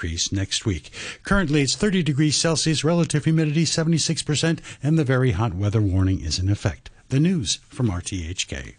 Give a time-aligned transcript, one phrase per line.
[0.00, 0.90] increase next week.
[1.24, 6.38] Currently, it's 30 degrees Celsius, relative humidity 76%, and the very hot weather warning is
[6.38, 6.88] in effect.
[7.10, 8.76] The news from RTHK.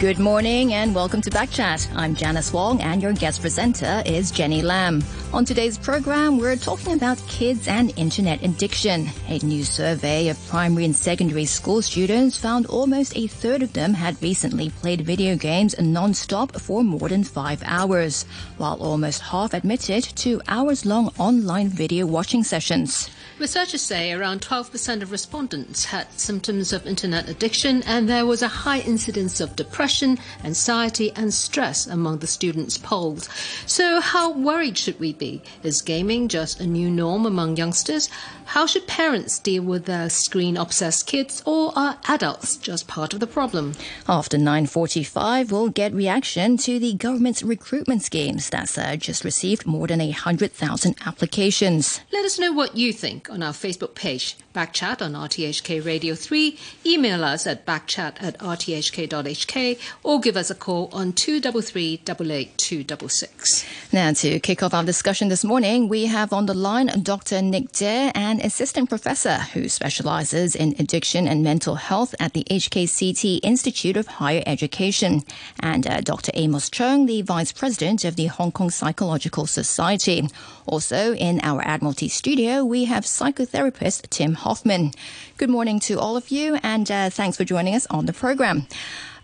[0.00, 1.94] Good morning and welcome to Backchat.
[1.94, 5.04] I'm Janice Wong and your guest presenter is Jenny Lam.
[5.34, 9.10] On today's program, we're talking about kids and internet addiction.
[9.28, 13.92] A new survey of primary and secondary school students found almost a third of them
[13.92, 18.24] had recently played video games non-stop for more than five hours,
[18.56, 23.10] while almost half admitted to hours-long online video watching sessions.
[23.40, 28.48] Researchers say around 12% of respondents had symptoms of internet addiction and there was a
[28.48, 33.30] high incidence of depression, anxiety and stress among the students polled.
[33.64, 35.40] So how worried should we be?
[35.62, 38.10] Is gaming just a new norm among youngsters?
[38.44, 43.26] How should parents deal with their screen-obsessed kids or are adults just part of the
[43.26, 43.74] problem?
[44.06, 49.86] After 9.45, we'll get reaction to the government's recruitment schemes that's uh, just received more
[49.86, 52.00] than 100,000 applications.
[52.12, 56.58] Let us know what you think on our Facebook page, Backchat on RTHK Radio 3,
[56.84, 63.66] email us at backchat at rthk.hk or give us a call on 233 266.
[63.92, 67.42] Now, to kick off our discussion this morning, we have on the line Dr.
[67.42, 73.38] Nick Dare, an assistant professor who specializes in addiction and mental health at the HKCT
[73.44, 75.22] Institute of Higher Education,
[75.60, 76.32] and uh, Dr.
[76.34, 80.28] Amos Chung, the vice president of the Hong Kong Psychological Society.
[80.66, 84.92] Also, in our Admiralty studio, we have psychotherapist Tim Hoffman.
[85.36, 88.66] Good morning to all of you, and uh, thanks for joining us on the program.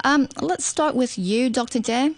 [0.05, 1.81] Um, let's start with you, Dr.
[1.81, 2.11] Dare.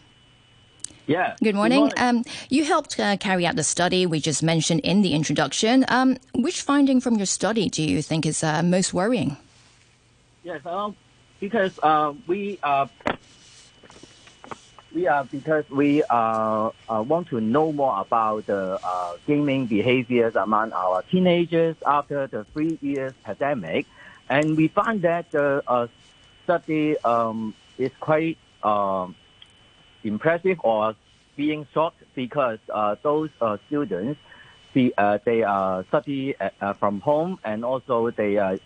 [1.06, 1.36] Yeah.
[1.42, 1.88] Good morning.
[1.88, 2.24] Good morning.
[2.26, 5.86] Um, you helped uh, carry out the study we just mentioned in the introduction.
[5.88, 9.36] Um, which finding from your study do you think is uh, most worrying?
[10.44, 10.94] Yes, um,
[11.40, 12.86] because uh, we uh,
[14.94, 20.34] we are because we uh, uh, want to know more about the uh, gaming behaviors
[20.34, 23.86] among our teenagers after the three years pandemic,
[24.28, 25.86] and we find that the uh,
[26.44, 29.14] study um, is quite um,
[30.04, 30.94] impressive or
[31.36, 34.20] being shocked because uh, those uh, students
[34.96, 36.36] uh, they uh, study
[36.78, 38.60] from home and also they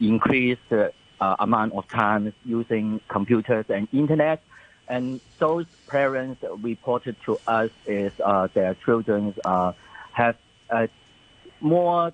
[0.00, 4.42] increase the amount of time using computers and internet.
[4.88, 9.72] And those parents reported to us is uh, their children uh,
[10.12, 10.36] have
[10.70, 10.86] uh,
[11.60, 12.12] more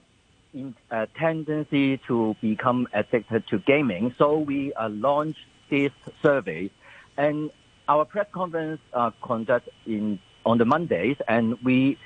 [0.55, 0.75] in,
[1.19, 4.15] tendency to become addicted to gaming.
[4.19, 5.39] So we uh, launched
[5.71, 5.93] this
[6.23, 6.71] survey,
[7.17, 7.51] and
[7.89, 11.97] our press conference uh, conduct in on the Mondays, and we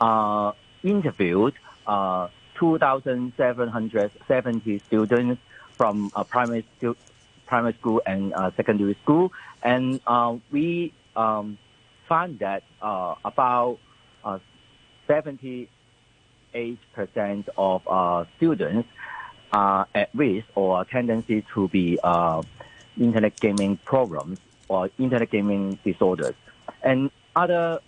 [0.00, 0.52] uh,
[0.82, 1.54] interviewed
[1.86, 5.40] uh, 2,770 students
[5.76, 6.96] from primary stu-
[7.46, 9.30] primary school and secondary school,
[9.64, 11.58] and uh, we um,
[12.08, 13.78] found that uh, about
[14.22, 14.38] uh,
[15.08, 15.68] 78%
[17.56, 18.88] of uh, students
[19.52, 21.98] are at risk or tendency to be
[22.98, 24.38] internet gaming problems
[24.68, 26.34] or internet gaming disorders.
[26.82, 27.80] And other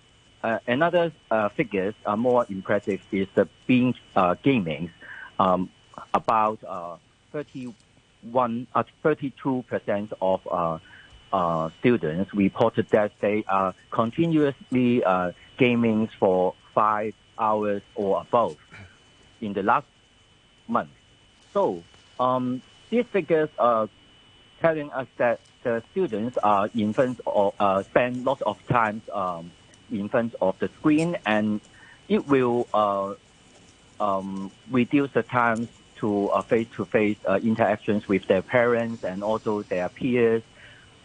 [0.43, 4.91] uh, another uh, figures are more impressive is the binge uh, gaming.
[5.39, 5.69] Um,
[6.13, 6.97] about uh,
[7.31, 10.79] 31, uh, 32 percent of
[11.33, 18.57] uh, students reported that they are continuously uh, gaming for five hours or above
[19.41, 19.87] in the last
[20.67, 20.89] month.
[21.53, 21.83] So
[22.19, 23.89] um, these figures are
[24.59, 29.51] telling us that the students are in front or uh, spend lots of time um,
[29.91, 31.61] in front of the screen, and
[32.07, 33.13] it will uh,
[33.99, 35.67] um, reduce the time
[35.97, 40.43] to uh, face-to-face uh, interactions with their parents and also their peers,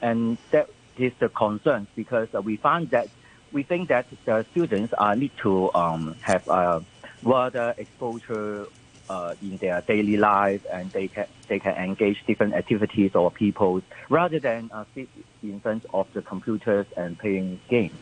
[0.03, 0.69] and that
[0.99, 3.09] is the concern because uh, we find that
[3.53, 6.85] we think that the students uh, need to um, have a
[7.23, 8.67] wider exposure
[9.09, 13.83] uh, in their daily life and they can they can engage different activities or people
[14.09, 15.09] rather than uh, sit
[15.43, 17.95] in front of the computers and playing games.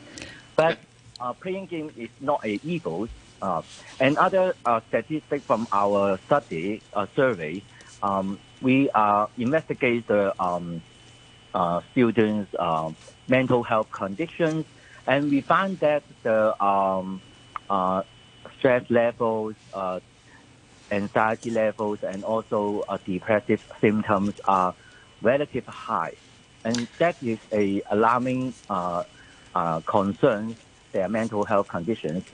[0.57, 0.79] But
[1.21, 3.09] uh, playing game is not a evil.
[3.43, 3.63] Uh,
[3.99, 7.63] and other uh, statistics from our study uh, survey,
[8.03, 10.83] um, we uh, investigate the um,
[11.55, 12.91] uh, students' uh,
[13.29, 14.65] mental health conditions,
[15.07, 17.23] and we find that the um,
[17.69, 18.03] uh,
[18.59, 20.01] stress levels, uh,
[20.91, 24.75] anxiety levels, and also uh, depressive symptoms are
[25.23, 26.13] relatively high,
[26.65, 28.55] and that is a alarming
[29.87, 30.57] concern.
[30.93, 32.25] Their mental health conditions.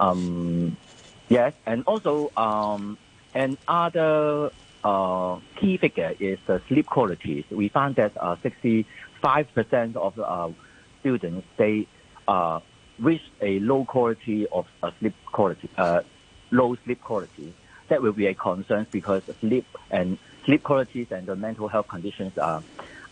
[0.00, 0.78] Um,
[1.28, 2.96] yes, and also um,
[3.34, 4.50] and other
[4.82, 7.46] key figure is the sleep quality.
[7.50, 10.50] We found that uh, 65% of uh,
[11.00, 11.86] students they
[12.26, 12.60] uh,
[12.98, 16.02] reach a low quality of uh, sleep quality, uh,
[16.50, 17.54] low sleep quality.
[17.88, 22.36] That will be a concern because sleep and sleep qualities and the mental health conditions
[22.38, 22.62] are,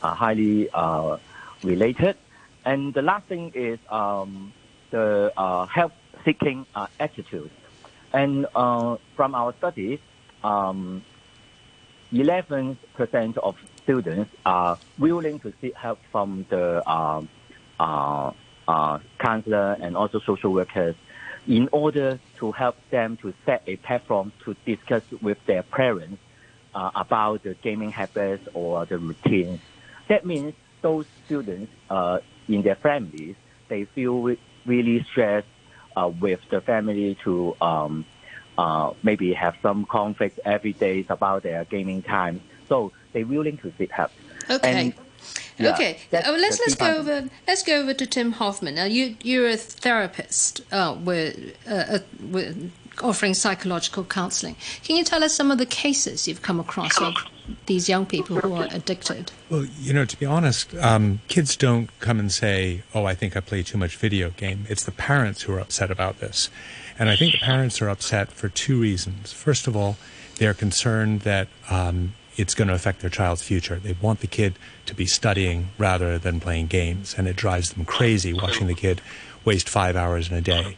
[0.01, 1.17] highly uh,
[1.65, 2.17] related.
[2.65, 4.53] And the last thing is um,
[4.91, 7.51] the uh, health-seeking uh, attitude.
[8.13, 9.99] And uh, from our studies,
[10.45, 11.03] um,
[12.13, 17.29] 11% of students are willing to seek help from the um,
[17.79, 18.33] uh,
[18.69, 20.95] uh, counselor and also social workers
[21.47, 26.19] in order to help them to set a platform to discuss with their parents
[26.75, 29.61] uh, about the gaming habits or the routines.
[30.09, 32.19] That means those students uh,
[32.49, 33.37] in their families,
[33.69, 34.37] they feel
[34.67, 35.47] really stressed
[35.97, 38.05] uh, with the family to um,
[38.59, 42.41] uh, maybe have some conflict every day about their gaming time.
[42.69, 44.11] So they're willing to seek help.
[44.51, 44.73] Okay.
[44.73, 44.95] And,
[45.59, 46.99] yeah, okay, that's uh, let's let's key go part.
[46.99, 48.75] over let's go over to Tim Hoffman.
[48.75, 51.99] Now you you're a therapist uh, with, uh, uh,
[52.31, 52.71] with
[53.03, 54.57] offering psychological counselling.
[54.85, 57.15] Can you tell us some of the cases you've come across of
[57.67, 59.33] these young people who are addicted?
[59.49, 63.37] Well, you know, to be honest, um, kids don't come and say, "Oh, I think
[63.37, 66.51] I play too much video game." It's the parents who are upset about this,
[66.99, 69.33] and I think the parents are upset for two reasons.
[69.33, 69.97] First of all,
[70.37, 73.77] they're concerned that um, it's going to affect their child's future.
[73.77, 77.85] They want the kid to be studying rather than playing games, and it drives them
[77.85, 79.01] crazy watching the kid
[79.45, 80.77] waste five hours in a day.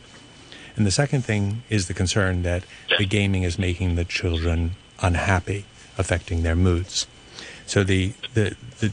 [0.77, 2.63] And the second thing is the concern that
[2.99, 5.65] the gaming is making the children unhappy,
[5.97, 7.07] affecting their moods.
[7.67, 8.93] So the the the,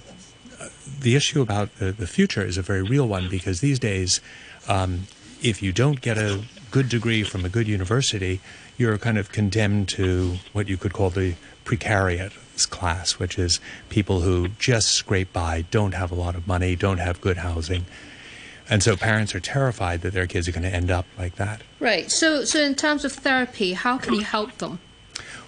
[0.99, 4.19] the issue about the, the future is a very real one because these days,
[4.67, 5.07] um,
[5.43, 6.43] if you don't get a
[6.75, 8.41] good degree from a good university,
[8.75, 11.33] you're kind of condemned to what you could call the
[11.63, 12.33] precariat
[12.69, 16.97] class, which is people who just scrape by, don't have a lot of money, don't
[16.97, 17.85] have good housing.
[18.69, 21.61] And so parents are terrified that their kids are going to end up like that.
[21.79, 22.11] Right.
[22.11, 24.79] So so in terms of therapy, how can you help them?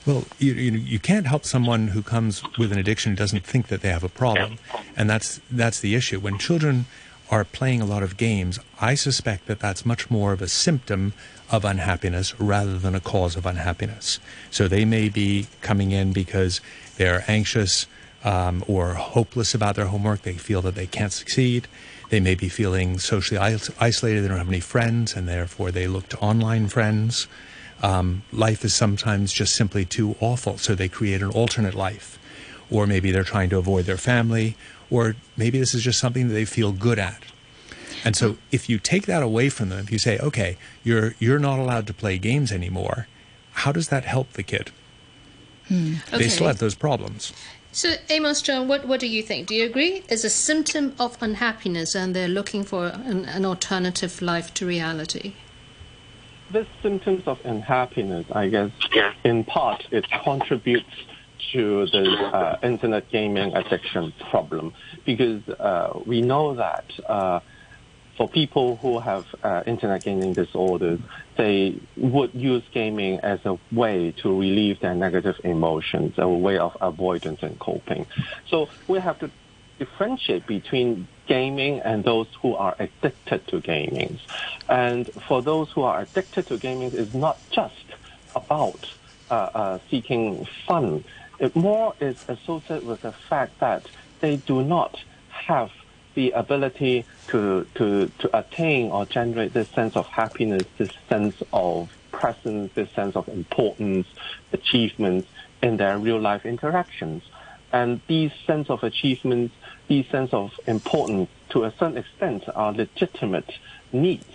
[0.06, 3.68] Well, you, you, you can't help someone who comes with an addiction who doesn't think
[3.68, 4.60] that they have a problem,
[4.96, 6.22] and that's that's the issue.
[6.22, 6.86] When children
[7.30, 11.14] are playing a lot of games, I suspect that that's much more of a symptom
[11.52, 14.20] of unhappiness rather than a cause of unhappiness.
[14.52, 16.62] So they may be coming in because
[16.98, 17.86] they're anxious
[18.24, 20.24] um, or hopeless about their homework.
[20.24, 21.68] They feel that they can't succeed.
[22.10, 23.40] They may be feeling socially
[23.80, 24.22] isolated.
[24.22, 27.28] They don't have any friends, and therefore they look to online friends.
[27.84, 32.18] Um, life is sometimes just simply too awful, so they create an alternate life.
[32.70, 34.56] Or maybe they're trying to avoid their family,
[34.90, 37.22] or maybe this is just something that they feel good at.
[38.04, 41.40] And so if you take that away from them, if you say, okay, you're, you're
[41.40, 43.08] not allowed to play games anymore,
[43.52, 44.72] how does that help the kid?
[45.68, 45.96] Hmm.
[46.12, 47.34] They still have those problems.
[47.72, 49.48] So, Amos John, what, what do you think?
[49.48, 50.04] Do you agree?
[50.10, 55.34] It's a symptom of unhappiness and they're looking for an, an alternative life to reality.
[56.50, 58.72] This symptoms of unhappiness, I guess,
[59.24, 60.90] in part, it contributes
[61.54, 64.74] to the uh, internet gaming addiction problem
[65.06, 67.40] because uh, we know that uh,
[68.18, 71.00] for people who have uh, internet gaming disorders,
[71.38, 76.76] they would use gaming as a way to relieve their negative emotions, a way of
[76.82, 78.06] avoidance and coping.
[78.50, 79.32] So we have to
[79.78, 84.20] differentiate between gaming and those who are addicted to gaming.
[84.68, 87.76] And for those who are addicted to gaming, it's not just
[88.36, 88.84] about
[89.30, 91.04] uh, uh, seeking fun.
[91.40, 93.88] It more is associated with the fact that
[94.22, 95.72] they do not have
[96.16, 101.92] the ability to, to, to attain or generate this sense of happiness, this sense of
[102.12, 104.08] presence, this sense of importance,
[104.52, 105.28] achievements
[105.62, 107.22] in their real life interactions.
[107.72, 109.54] And these sense of achievements,
[109.88, 113.52] these sense of importance, to a certain extent, are legitimate
[113.92, 114.26] needs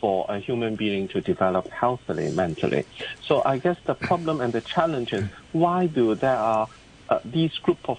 [0.00, 2.84] for a human being to develop healthily mentally.
[3.24, 6.68] So I guess the problem and the challenge is why do there are
[7.08, 7.98] uh, these group of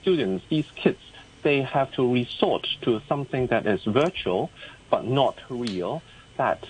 [0.00, 0.98] students, these kids,
[1.42, 4.50] they have to resort to something that is virtual
[4.90, 6.02] but not real,
[6.36, 6.66] that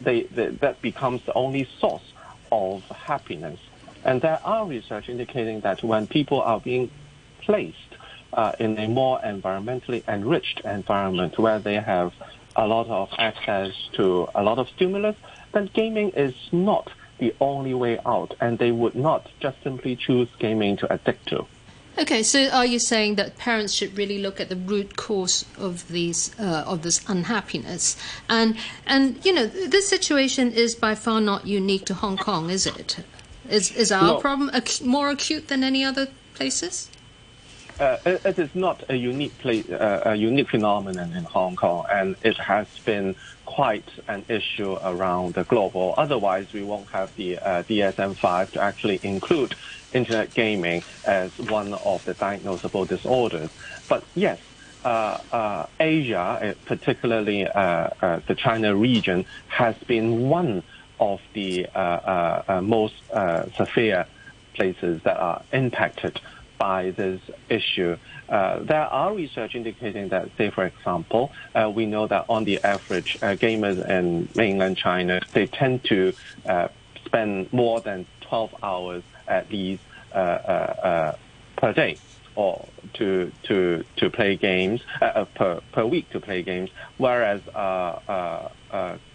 [0.00, 2.12] they, they that becomes the only source
[2.52, 3.58] of happiness.
[4.04, 6.90] And there are research indicating that when people are being
[7.40, 7.96] placed
[8.32, 12.12] uh, in a more environmentally enriched environment where they have
[12.54, 15.16] a lot of access to a lot of stimulus,
[15.52, 20.28] then gaming is not the only way out, and they would not just simply choose
[20.38, 21.46] gaming to addict to.
[21.98, 25.88] Okay, so are you saying that parents should really look at the root cause of
[25.88, 27.96] these uh, of this unhappiness?
[28.28, 28.56] And
[28.86, 32.98] and you know this situation is by far not unique to Hong Kong, is it?
[33.48, 36.90] Is is our problem ac- more acute than any other places?
[37.80, 41.84] Uh, it, it is not a unique place, uh, a unique phenomenon in Hong Kong,
[41.90, 43.14] and it has been
[43.56, 45.94] quite an issue around the global.
[45.96, 49.54] Otherwise, we won't have the uh, DSM-5 to actually include
[49.94, 53.48] internet gaming as one of the diagnosable disorders.
[53.88, 54.38] But yes,
[54.84, 60.62] uh, uh, Asia, uh, particularly the China region, has been one
[61.00, 61.66] of the
[62.62, 62.96] most
[63.56, 64.04] severe
[64.52, 66.20] places that are impacted
[66.58, 67.96] by this issue.
[68.28, 72.62] Uh, there are research indicating that, say, for example, uh, we know that on the
[72.64, 76.12] average, uh, gamers in mainland China, they tend to
[76.46, 76.68] uh,
[77.04, 79.82] spend more than 12 hours at least
[80.14, 81.16] uh, uh,
[81.56, 81.98] per day
[82.34, 84.82] or to to to play games
[85.34, 87.40] per per week to play games, whereas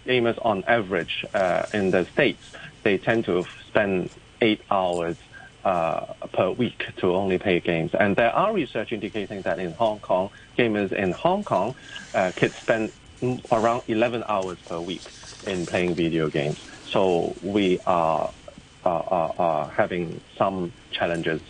[0.06, 1.24] gamers on average
[1.72, 5.16] in the states they tend to spend eight hours
[5.64, 7.92] uh, per week to only play games.
[7.98, 11.74] And there are research indicating that in Hong Kong, gamers in Hong Kong,
[12.14, 12.92] uh, kids spend
[13.50, 15.02] around 11 hours per week
[15.46, 16.58] in playing video games.
[16.86, 18.32] So we are,
[18.84, 21.40] are, are having some challenges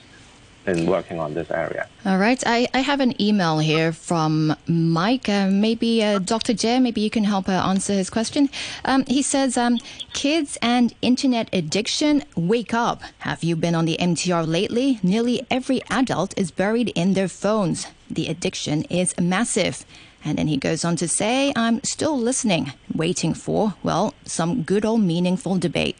[0.66, 1.88] in working on this area.
[2.04, 2.42] All right.
[2.47, 5.28] I, I have an email here from Mike.
[5.28, 6.54] Uh, maybe uh, Dr.
[6.54, 8.49] Jay, maybe you can help uh, answer his question.
[8.85, 9.78] Um, he says, um,
[10.12, 13.02] Kids and internet addiction, wake up.
[13.21, 14.99] Have you been on the MTR lately?
[15.02, 17.87] Nearly every adult is buried in their phones.
[18.11, 19.85] The addiction is massive.
[20.25, 24.85] And then he goes on to say, I'm still listening, waiting for, well, some good
[24.85, 25.97] old meaningful debate.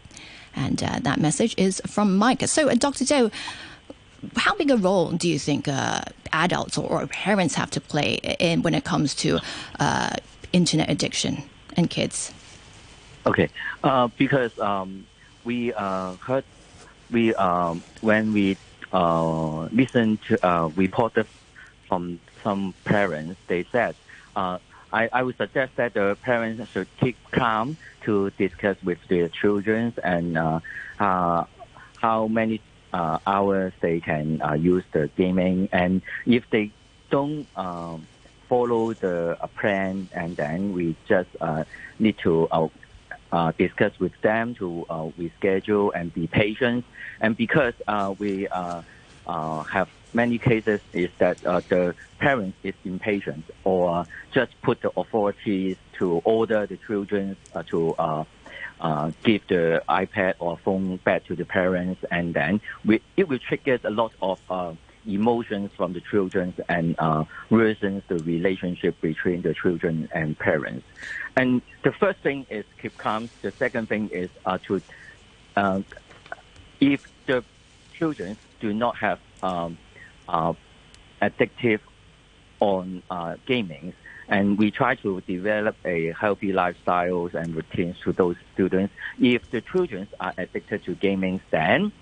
[0.55, 2.47] And uh, that message is from Mike.
[2.47, 3.05] So, uh, Dr.
[3.05, 3.31] Joe,
[4.37, 6.03] how big a role do you think uh,
[6.33, 9.39] adults or, or, parents have to play in when it comes to
[9.81, 10.15] uh,
[10.53, 11.43] internet addiction
[11.77, 12.33] and kids?
[13.27, 13.49] Okay,
[13.85, 15.07] uh, because um,
[15.45, 16.45] we uh, heard
[17.11, 18.57] we um, when we
[18.93, 21.27] uh, listened to uh, reported
[21.89, 23.95] from some parents, they said.
[24.95, 29.95] I, I would suggest that the parents should keep calm to discuss with their children
[30.05, 30.37] and
[30.99, 32.61] how many
[32.93, 35.69] uh, hours they can uh, use the gaming.
[35.73, 36.73] And if they
[37.11, 38.07] don't um,
[38.49, 41.65] follow the uh, plan, and then we just uh,
[41.99, 42.69] need to uh,
[43.33, 46.85] uh, discuss with them to uh, reschedule and be patient.
[47.21, 48.83] And because uh, we uh,
[49.27, 55.79] uh, have many cases is that the parent is impatient or just put the authorities
[55.99, 57.37] to order the children
[57.71, 57.95] to
[58.83, 63.39] uh, give the iPad or phone back to the parents, and then we, it will
[63.39, 64.75] trigger a lot of uh,
[65.07, 70.85] emotions from the children and uh, worsens the relationship between the children and parents.
[71.37, 73.31] And the first thing is keep calm.
[73.41, 74.83] The second thing is uh, to
[75.57, 75.83] uh,
[76.81, 77.45] if the
[77.95, 79.79] children do not have um,
[80.29, 80.55] uh,
[81.21, 81.81] addictive
[82.59, 83.93] on uh, gaming,
[84.33, 88.95] and we try to develop a healthy lifestyles and routines to those students.
[89.21, 91.93] If the children are addicted to gaming, then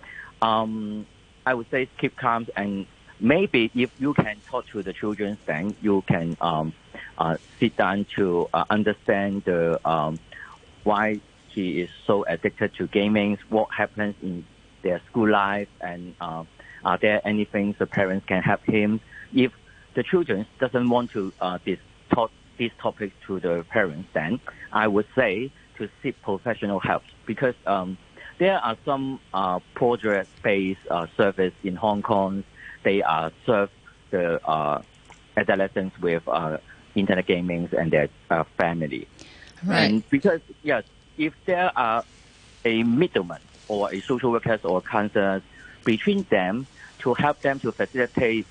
[0.40, 1.06] um,
[1.44, 2.86] I would say keep calm and
[3.18, 6.72] maybe if you can talk to the children, then you can um,
[7.18, 10.20] uh, sit down to uh, understand the um,
[10.84, 14.44] why he is so addicted to gaming, what happens in
[14.82, 16.44] their school life, and uh,
[16.84, 19.00] are there any things the parents can help him?
[19.34, 19.50] If
[19.94, 21.58] the children doesn't want to uh,
[22.60, 24.38] this topics to the parents, then
[24.70, 27.96] I would say to seek professional help because um,
[28.38, 32.44] there are some uh, project-based uh, service in Hong Kong.
[32.84, 33.70] They uh, serve
[34.10, 34.82] the uh,
[35.38, 36.58] adolescents with uh,
[36.94, 39.08] internet gaming and their uh, family.
[39.64, 39.84] Right.
[39.84, 40.84] And because yes,
[41.16, 42.04] if there are
[42.66, 45.42] a middleman or a social workers or counselors
[45.84, 46.66] between them
[46.98, 48.46] to help them to facilitate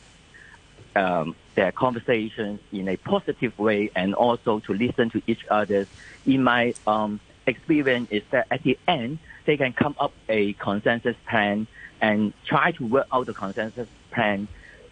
[0.96, 5.88] um, their conversations in a positive way and also to listen to each other.
[6.26, 11.18] In my um, experience is that at the end, they can come up a consensus
[11.28, 11.68] plan
[12.00, 14.48] and try to work out the consensus plan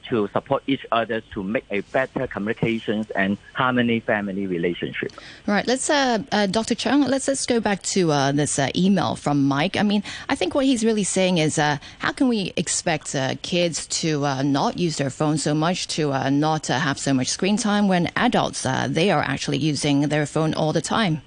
[0.10, 5.12] to support each other to make a better communications and harmony family relationship.
[5.46, 5.66] Right.
[5.68, 6.76] Let's, uh, uh, Dr.
[6.76, 9.78] Chung, let's let's go back to uh, this uh, email from Mike.
[9.78, 13.36] I mean, I think what he's really saying is, uh, how can we expect uh,
[13.42, 17.88] kids to not use their phone so much, to not have so much screen time
[17.88, 21.22] when adults they are actually using their phone all the time?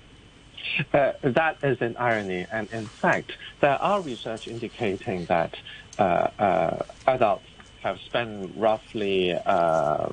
[0.92, 5.56] Uh, that is an irony, and in fact, there are research indicating that
[5.98, 7.44] uh, uh, adults
[7.82, 10.08] have spent roughly uh,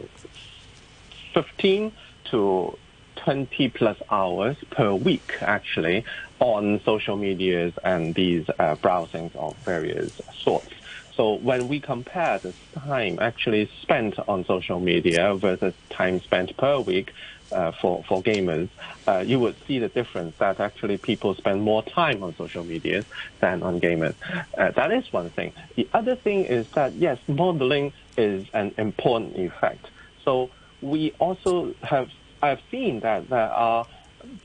[1.33, 1.91] 15
[2.25, 2.77] to
[3.17, 6.05] 20 plus hours per week actually
[6.39, 10.11] on social medias and these uh, browsings of various
[10.43, 10.71] sorts.
[11.15, 16.79] So when we compare the time actually spent on social media versus time spent per
[16.79, 17.11] week
[17.51, 18.69] uh, for, for gamers,
[19.07, 23.05] uh, you would see the difference that actually people spend more time on social media
[23.41, 24.15] than on gamers.
[24.57, 25.53] Uh, that is one thing.
[25.75, 29.87] The other thing is that, yes, modeling is an important effect.
[30.23, 30.49] So
[30.81, 32.07] we also have,
[32.41, 33.87] I've seen that there are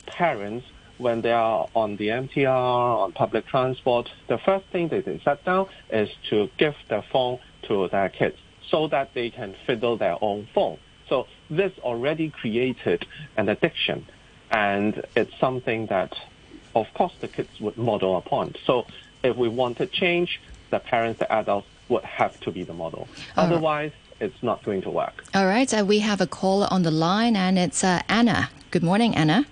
[0.07, 0.67] parents
[0.99, 2.47] when they are on the MTR,
[3.05, 7.39] on public transport, the first thing that they set down is to give their phone
[7.69, 8.37] to their kids
[8.71, 10.79] so that they can fiddle their own phone.
[11.13, 13.05] So this already created
[13.37, 14.07] an addiction,
[14.51, 16.19] and it's something that,
[16.75, 18.55] of course, the kids would model upon.
[18.65, 18.87] So
[19.23, 20.41] if we wanted change,
[20.71, 23.09] the parents, the adults would have to be the model.
[23.37, 25.23] Otherwise, it's not going to work.
[25.35, 28.49] All right, uh, we have a caller on the line, and it's uh, Anna.
[28.71, 29.45] Good morning, Anna.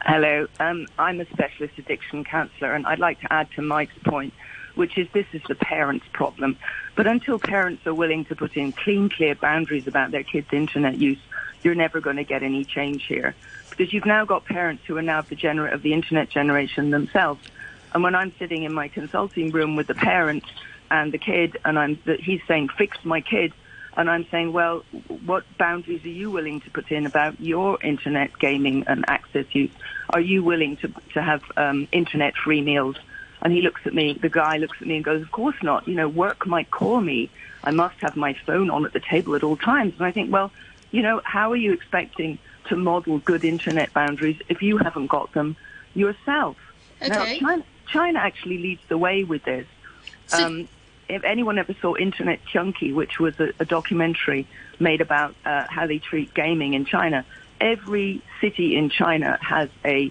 [0.00, 0.48] Hello.
[0.58, 4.34] Um, I'm a specialist addiction counsellor, and I'd like to add to Mike's point,
[4.74, 6.58] which is this is the parents' problem.
[6.96, 10.96] But until parents are willing to put in clean, clear boundaries about their kids' internet
[10.98, 11.18] use,
[11.62, 13.34] you're never going to get any change here.
[13.70, 17.46] Because you've now got parents who are now the gener- of the internet generation themselves.
[17.92, 20.44] And when I'm sitting in my consulting room with the parent
[20.90, 23.52] and the kid, and I'm he's saying, "Fix my kid,"
[23.96, 24.84] And I'm saying, well,
[25.24, 29.70] what boundaries are you willing to put in about your internet gaming and access use?
[30.10, 32.96] Are you willing to, to have um, internet free meals?
[33.44, 35.86] And he looks at me, the guy looks at me and goes, of course not.
[35.86, 37.30] You know, work might call me.
[37.62, 39.94] I must have my phone on at the table at all times.
[39.98, 40.50] And I think, well,
[40.90, 45.32] you know, how are you expecting to model good internet boundaries if you haven't got
[45.32, 45.56] them
[45.94, 46.56] yourself?
[47.02, 47.10] Okay.
[47.10, 49.66] Now, China, China actually leads the way with this.
[50.26, 50.68] So- um,
[51.06, 54.46] if anyone ever saw Internet Junkie, which was a, a documentary
[54.80, 57.26] made about uh, how they treat gaming in China,
[57.60, 60.10] every city in China has a,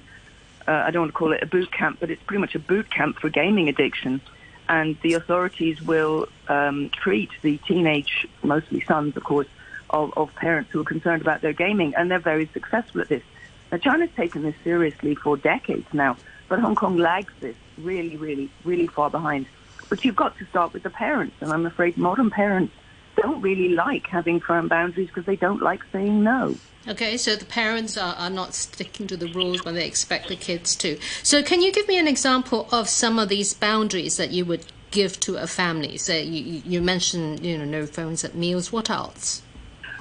[0.68, 2.60] uh, I don't want to call it a boot camp, but it's pretty much a
[2.60, 4.22] boot camp for gaming addiction.
[4.70, 9.48] And the authorities will um, treat the teenage, mostly sons, of course,
[9.90, 13.24] of, of parents who are concerned about their gaming, and they're very successful at this.
[13.72, 16.16] Now, China's taken this seriously for decades now,
[16.48, 19.48] but Hong Kong lags this really, really, really far behind.
[19.90, 22.74] But you've got to start with the parents, and I'm afraid modern parents
[23.16, 26.56] don't really like having firm boundaries because they don't like saying no.
[26.88, 30.36] Okay, so the parents are, are not sticking to the rules when they expect the
[30.36, 31.00] kids to.
[31.24, 34.66] So, can you give me an example of some of these boundaries that you would
[34.92, 35.98] give to a family?
[35.98, 38.74] So, you, you mentioned, you know, no phones at meals.
[38.74, 39.44] What else?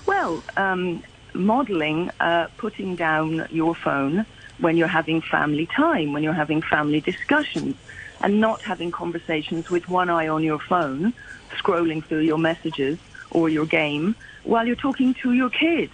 [0.07, 4.27] Well, um, modeling, uh, putting down your phone
[4.59, 7.77] when you're having family time, when you're having family discussions,
[8.21, 11.15] and not having conversations with one eye on your phone,
[11.53, 12.99] scrolling through your messages
[13.31, 15.91] or your game while you're talking to your kid,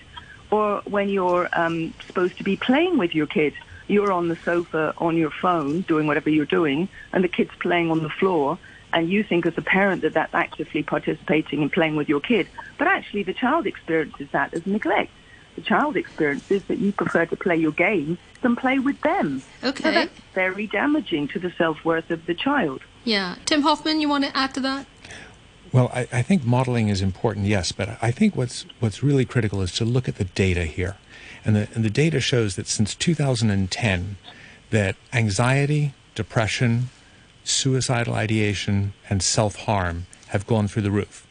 [0.50, 3.54] or when you're um, supposed to be playing with your kid.
[3.86, 7.90] You're on the sofa on your phone doing whatever you're doing, and the kid's playing
[7.90, 8.58] on the floor,
[8.92, 12.48] and you think as a parent that that's actively participating in playing with your kid.
[12.76, 15.10] But actually, the child experiences that as neglect.
[15.56, 19.42] The child experiences that you prefer to play your game than play with them.
[19.64, 19.82] Okay.
[19.82, 22.82] So that's very damaging to the self-worth of the child.
[23.04, 23.36] Yeah.
[23.46, 24.86] Tim Hoffman, you want to add to that?
[25.70, 29.60] Well, I, I think modeling is important, yes, but I think what's what's really critical
[29.60, 30.96] is to look at the data here,
[31.44, 34.16] and the and the data shows that since 2010,
[34.70, 36.88] that anxiety, depression,
[37.44, 41.26] suicidal ideation, and self harm have gone through the roof.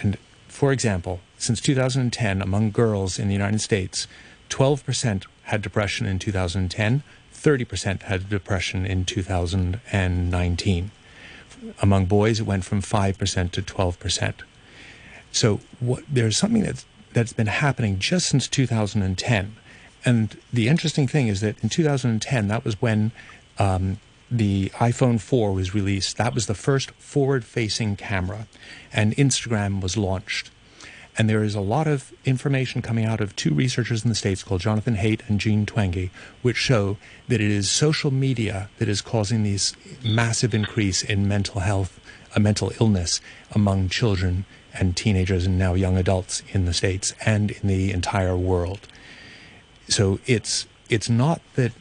[0.00, 4.06] And for example, since 2010, among girls in the United States,
[4.48, 7.02] 12% had depression in 2010,
[7.34, 10.90] 30% had depression in 2019
[11.82, 14.34] among boys, it went from 5% to 12%.
[15.32, 19.56] So what, there's something that's, that's been happening just since 2010.
[20.04, 23.12] And the interesting thing is that in 2010, that was when
[23.58, 23.98] um,
[24.30, 26.16] the iPhone 4 was released.
[26.16, 28.46] That was the first forward facing camera,
[28.92, 30.50] and Instagram was launched.
[31.18, 34.42] And there is a lot of information coming out of two researchers in the States
[34.42, 36.10] called Jonathan Haidt and Jean Twenge,
[36.42, 36.98] which show
[37.28, 39.74] that it is social media that is causing this
[40.04, 41.98] massive increase in mental health,
[42.34, 43.20] uh, mental illness
[43.52, 48.36] among children and teenagers and now young adults in the States and in the entire
[48.36, 48.86] world.
[49.88, 51.72] So it's it's not that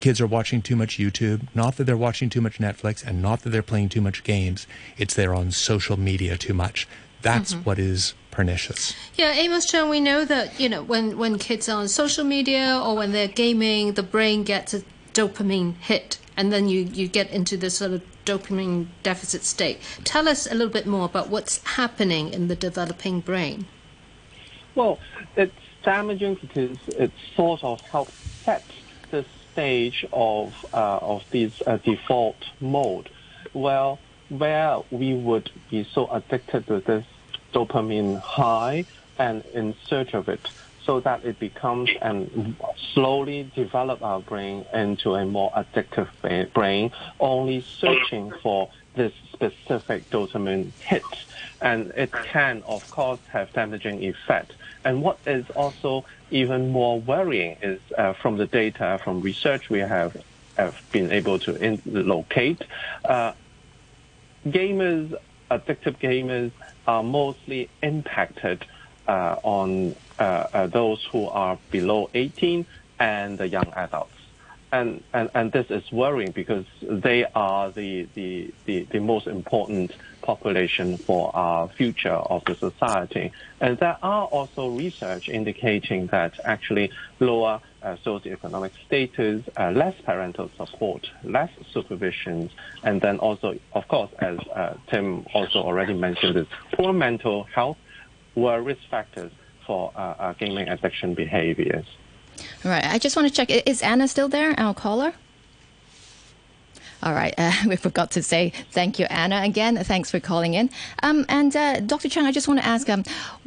[0.00, 3.42] kids are watching too much YouTube, not that they're watching too much Netflix, and not
[3.42, 4.66] that they're playing too much games.
[4.98, 6.88] It's they're on social media too much.
[7.22, 8.96] That's what is pernicious.
[9.14, 12.80] Yeah, Amos Chen, we know that, you know, when, when kids are on social media
[12.84, 17.30] or when they're gaming, the brain gets a dopamine hit and then you, you get
[17.30, 19.78] into this sort of dopamine deficit state.
[20.02, 23.66] Tell us a little bit more about what's happening in the developing brain.
[24.74, 24.98] Well,
[25.36, 25.52] it's
[25.84, 28.14] damaging because it sort of helps
[28.44, 28.64] set
[29.10, 33.10] the stage of uh, of this uh, default mode,
[33.52, 33.98] well,
[34.30, 37.04] where we would be so addicted to this
[37.52, 38.84] dopamine high
[39.18, 40.48] and in search of it,
[40.84, 42.56] so that it becomes and
[42.92, 46.08] slowly develop our brain into a more addictive
[46.52, 51.04] brain, only searching for this specific dopamine hit.
[51.60, 54.52] And it can, of course, have damaging effect.
[54.84, 59.78] And what is also even more worrying is uh, from the data from research we
[59.78, 60.16] have,
[60.56, 62.62] have been able to in- locate,
[63.04, 63.32] uh,
[64.46, 65.14] gamers,
[65.50, 66.50] addictive gamers,
[66.86, 68.64] are mostly impacted
[69.06, 72.66] uh, on uh, uh, those who are below 18
[72.98, 74.11] and the young adults.
[74.72, 79.92] And, and, and this is worrying because they are the, the, the, the most important
[80.22, 83.32] population for our future of the society.
[83.60, 90.50] And there are also research indicating that actually lower uh, socioeconomic status, uh, less parental
[90.56, 92.48] support, less supervision,
[92.82, 97.76] and then also, of course, as uh, Tim also already mentioned, is poor mental health
[98.34, 99.32] were risk factors
[99.66, 101.84] for uh, uh, gaming addiction behaviors.
[102.64, 102.84] All right.
[102.84, 103.50] I just want to check.
[103.66, 105.14] Is Anna still there, I'll call her.
[107.02, 109.42] All right, uh, we forgot to say thank you, Anna.
[109.42, 110.70] Again, thanks for calling in.
[111.02, 112.08] Um, and uh, Dr.
[112.08, 112.88] Chang, I just want to ask.
[112.88, 113.04] Um,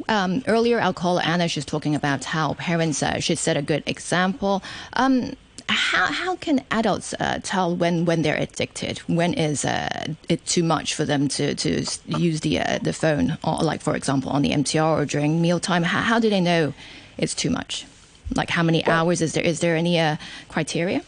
[0.08, 3.82] um, earlier, our caller Anna, she's talking about how parents uh, should set a good
[3.86, 4.62] example.
[4.92, 5.34] Um,
[5.68, 8.98] how, how can adults uh, tell when, when they're addicted?
[9.08, 13.36] When is uh, it too much for them to, to use the uh, the phone,
[13.42, 15.82] or like for example on the MTR or during mealtime?
[15.82, 16.72] How, how do they know
[17.18, 17.86] it's too much?
[18.34, 19.44] Like how many hours is there?
[19.44, 21.02] Is there any criteria?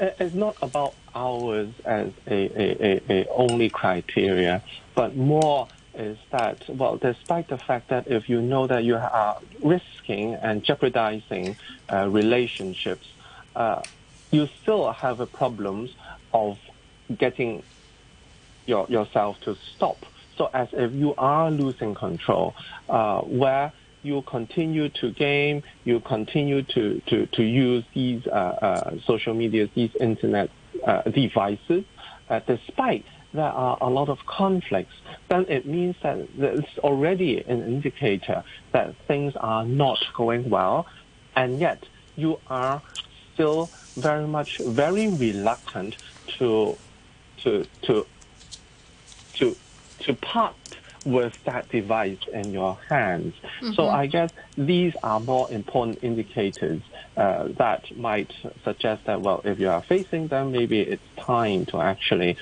[0.00, 4.62] It's not about hours as a, a, a, a only criteria,
[4.94, 9.40] but more is that, well, despite the fact that if you know that you are
[9.62, 11.56] risking and jeopardizing
[11.92, 13.08] uh, relationships,
[13.56, 13.82] uh,
[14.30, 15.90] you still have a problems
[16.32, 16.58] of
[17.16, 17.64] getting
[18.66, 20.06] your, yourself to stop.
[20.36, 22.54] So as if you are losing control,
[22.88, 23.72] uh, where
[24.02, 29.68] you continue to game, you continue to, to, to use these uh, uh, social media,
[29.74, 30.50] these internet
[30.86, 31.84] uh, devices,
[32.30, 34.94] uh, despite there are a lot of conflicts,
[35.28, 40.86] then it means that it's already an indicator that things are not going well,
[41.36, 41.84] and yet
[42.16, 42.80] you are
[43.34, 45.96] still very much very reluctant
[46.38, 46.76] to
[47.38, 48.06] to to
[49.34, 49.56] to
[50.00, 50.54] to part
[51.04, 53.34] with that device in your hands.
[53.60, 53.72] Mm-hmm.
[53.72, 56.82] So I guess these are more important indicators
[57.16, 58.32] uh, that might
[58.64, 62.36] suggest that, well, if you are facing them, maybe it's time to actually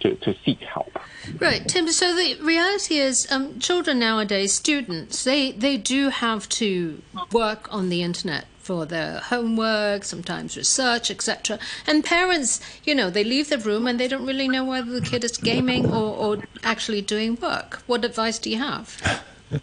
[0.00, 0.96] to, to seek help.
[1.40, 1.88] Right, Tim.
[1.88, 7.88] So the reality is, um, children nowadays, students, they, they do have to work on
[7.88, 11.58] the internet for their homework, sometimes research, etc.
[11.86, 15.00] And parents, you know, they leave the room and they don't really know whether the
[15.00, 17.82] kid is gaming or, or actually doing work.
[17.86, 19.22] What advice do you have?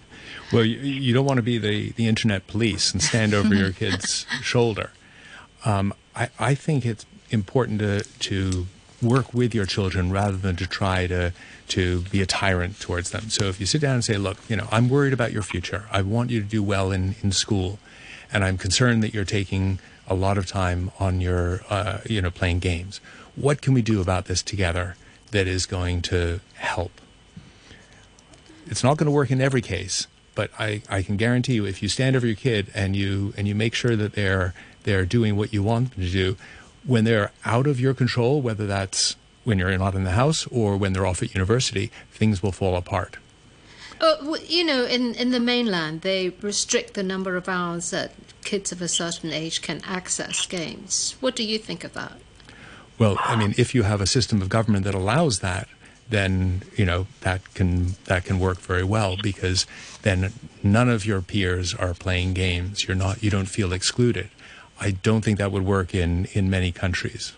[0.51, 3.71] well, you, you, don't want to be the, the internet police and stand over your
[3.81, 4.89] kid's shoulder.
[5.65, 8.65] Um, I, I think it's important to, to
[9.03, 11.31] work with your children rather than to try to
[11.67, 13.29] to be a tyrant towards them.
[13.29, 15.85] So if you sit down and say, look, you know, I'm worried about your future.
[15.91, 17.79] I want you to do well in, in school
[18.31, 22.31] and I'm concerned that you're taking a lot of time on your, uh, you know,
[22.31, 22.99] playing games.
[23.35, 24.95] What can we do about this together
[25.31, 26.91] that is going to help?
[28.67, 31.81] It's not going to work in every case, but I, I can guarantee you, if
[31.81, 35.35] you stand over your kid and you and you make sure that they're they're doing
[35.35, 36.37] what you want them to do,
[36.85, 40.77] when they're out of your control, whether that's when you're not in the house or
[40.77, 43.17] when they're off at university, things will fall apart.
[44.01, 48.11] Uh, you know, in, in the mainland, they restrict the number of hours that
[48.43, 51.15] kids of a certain age can access games.
[51.19, 52.13] What do you think of that?
[52.97, 55.67] Well, I mean, if you have a system of government that allows that,
[56.09, 59.65] then you know that can that can work very well because
[60.03, 60.31] then
[60.61, 62.87] none of your peers are playing games.
[62.87, 64.29] You're not you don't feel excluded.
[64.79, 67.33] I don't think that would work in in many countries.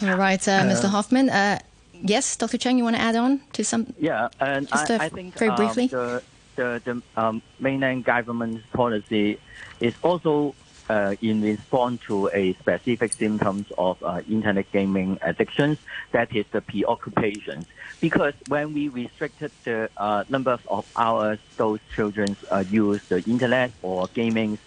[0.00, 0.88] All right, uh, Mr.
[0.88, 1.30] Hoffman.
[1.30, 1.60] Uh,
[2.02, 2.58] yes, Dr.
[2.58, 3.94] Cheng, you want to add on to some?
[3.98, 5.84] Yeah, and Just I, I think very briefly.
[5.84, 6.22] Um, the
[6.54, 9.38] the, the um, mainland government's policy
[9.80, 10.54] is also
[10.90, 15.78] uh, in response to a specific symptoms of uh, internet gaming addictions,
[16.10, 17.64] that is the preoccupations.
[18.00, 23.70] Because when we restricted the uh, number of hours those children uh, use the internet
[23.82, 24.58] or gaming,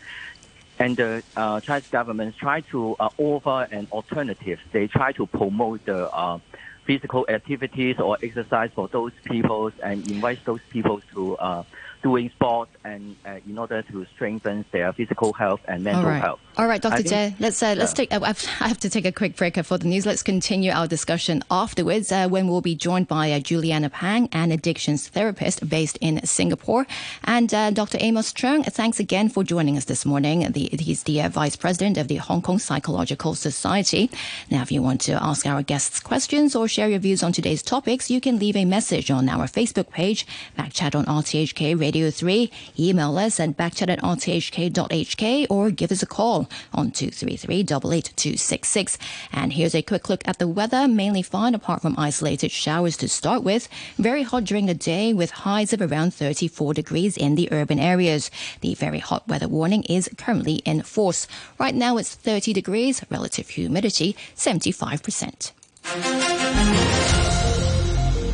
[0.79, 4.59] and the uh, Chinese government try to uh, offer an alternative.
[4.71, 6.39] They try to promote the uh,
[6.85, 11.63] physical activities or exercise for those people and invite those people to uh,
[12.03, 16.21] doing sports and uh, in order to strengthen their physical health and mental right.
[16.21, 16.39] health.
[16.57, 17.03] All right, Dr.
[17.03, 18.13] Jay, let's uh, let's take.
[18.13, 20.05] Uh, I have to take a quick break for the news.
[20.05, 24.53] Let's continue our discussion afterwards uh, when we'll be joined by uh, Juliana Pang, an
[24.53, 26.87] addictions therapist based in Singapore,
[27.25, 27.97] and uh, Dr.
[27.99, 28.63] Amos Chung.
[28.63, 30.49] Thanks again for joining us this morning.
[30.49, 34.09] The, he's the uh, vice president of the Hong Kong Psychological Society.
[34.49, 37.63] Now, if you want to ask our guests questions or share your views on today's
[37.63, 40.25] topics, you can leave a message on our Facebook page,
[40.57, 46.05] Backchat on RTHK Radio 3, email us at backchat at rthk.hk, or give us a
[46.05, 48.97] call on 233 88266.
[49.31, 50.87] And here's a quick look at the weather.
[50.87, 53.67] Mainly fine apart from isolated showers to start with.
[53.97, 58.31] Very hot during the day with highs of around 34 degrees in the urban areas.
[58.61, 61.27] The very hot weather warning is currently in force.
[61.59, 65.51] Right now it's 30 degrees, relative humidity 75%.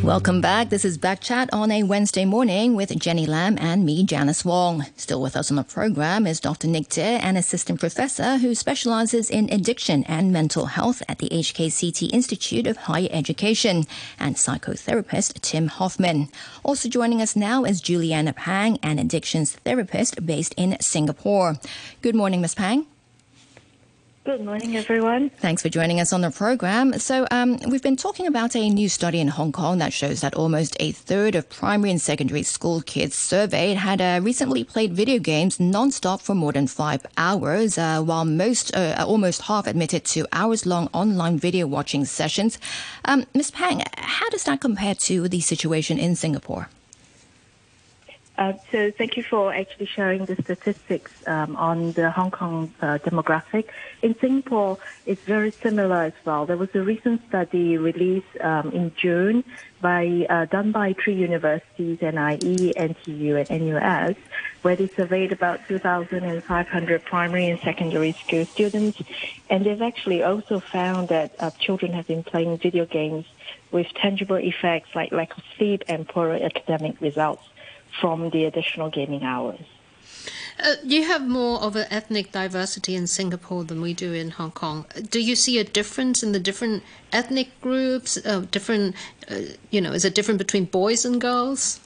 [0.09, 0.69] Welcome back.
[0.69, 4.87] This is Backchat on a Wednesday morning with Jenny Lam and me, Janice Wong.
[4.97, 6.67] Still with us on the program is Dr.
[6.67, 12.11] Nick Dear, an assistant professor who specializes in addiction and mental health at the HKCT
[12.11, 13.85] Institute of Higher Education,
[14.19, 16.29] and psychotherapist Tim Hoffman.
[16.63, 21.59] Also joining us now is Juliana Pang, an addictions therapist based in Singapore.
[22.01, 22.55] Good morning, Ms.
[22.55, 22.87] Pang.
[24.29, 25.31] Good morning, everyone.
[25.31, 26.99] Thanks for joining us on the program.
[26.99, 30.35] So, um, we've been talking about a new study in Hong Kong that shows that
[30.35, 35.17] almost a third of primary and secondary school kids surveyed had uh, recently played video
[35.17, 40.27] games nonstop for more than five hours, uh, while most, uh, almost half admitted to
[40.31, 42.59] hours-long online video watching sessions.
[43.05, 43.49] Um, Ms.
[43.49, 46.69] Pang, how does that compare to the situation in Singapore?
[48.39, 52.97] Uh, so thank you for actually sharing the statistics um, on the Hong Kong uh,
[52.99, 53.65] demographic.
[54.01, 56.45] In Singapore, it's very similar as well.
[56.45, 59.43] There was a recent study released um, in June
[59.81, 64.15] by uh, done by three universities, NIE, NTU, and NUS,
[64.61, 69.01] where they surveyed about 2,500 primary and secondary school students,
[69.49, 73.25] and they've actually also found that uh, children have been playing video games
[73.71, 77.48] with tangible effects like lack of sleep and poorer academic results
[77.99, 79.65] from the additional gaming hours.
[80.61, 84.51] Uh, you have more of an ethnic diversity in Singapore than we do in Hong
[84.51, 84.85] Kong.
[85.09, 88.17] Do you see a difference in the different ethnic groups?
[88.17, 88.95] Uh, different,
[89.31, 89.39] uh,
[89.71, 91.79] you know, is it different between boys and girls?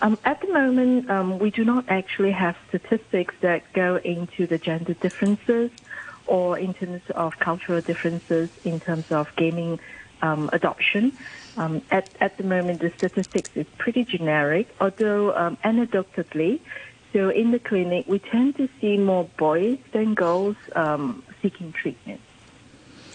[0.00, 4.58] Um, at the moment, um, we do not actually have statistics that go into the
[4.58, 5.70] gender differences
[6.26, 9.80] or in terms of cultural differences in terms of gaming
[10.22, 11.12] um, adoption.
[11.56, 16.60] Um, at, at the moment, the statistics is pretty generic, although um, anecdotally,
[17.12, 22.20] so in the clinic, we tend to see more boys than girls um, seeking treatment.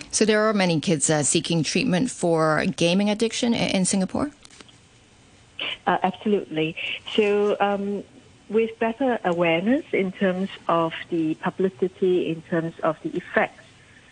[0.09, 4.31] So there are many kids uh, seeking treatment for gaming addiction in Singapore?
[5.87, 6.75] Uh, absolutely.
[7.15, 8.03] So um,
[8.49, 13.62] with better awareness in terms of the publicity, in terms of the effects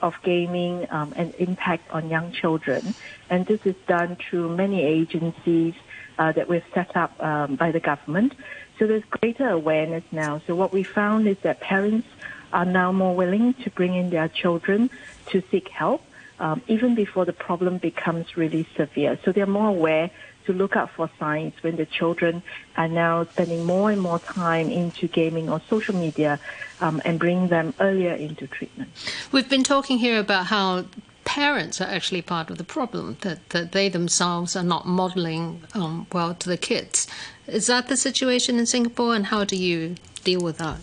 [0.01, 2.95] of gaming um, and impact on young children.
[3.29, 5.73] And this is done through many agencies
[6.17, 8.33] uh, that we've set up um, by the government.
[8.77, 10.41] So there's greater awareness now.
[10.47, 12.07] So what we found is that parents
[12.51, 14.89] are now more willing to bring in their children
[15.27, 16.03] to seek help,
[16.39, 19.17] um, even before the problem becomes really severe.
[19.23, 20.11] So they're more aware
[20.45, 22.43] to look out for signs when the children
[22.77, 26.39] are now spending more and more time into gaming or social media
[26.80, 28.89] um, and bring them earlier into treatment.
[29.32, 30.86] We've been talking here about how
[31.25, 36.08] parents are actually part of the problem, that, that they themselves are not modeling um,
[36.12, 37.08] well to the kids.
[37.47, 40.80] Is that the situation in Singapore, and how do you deal with that?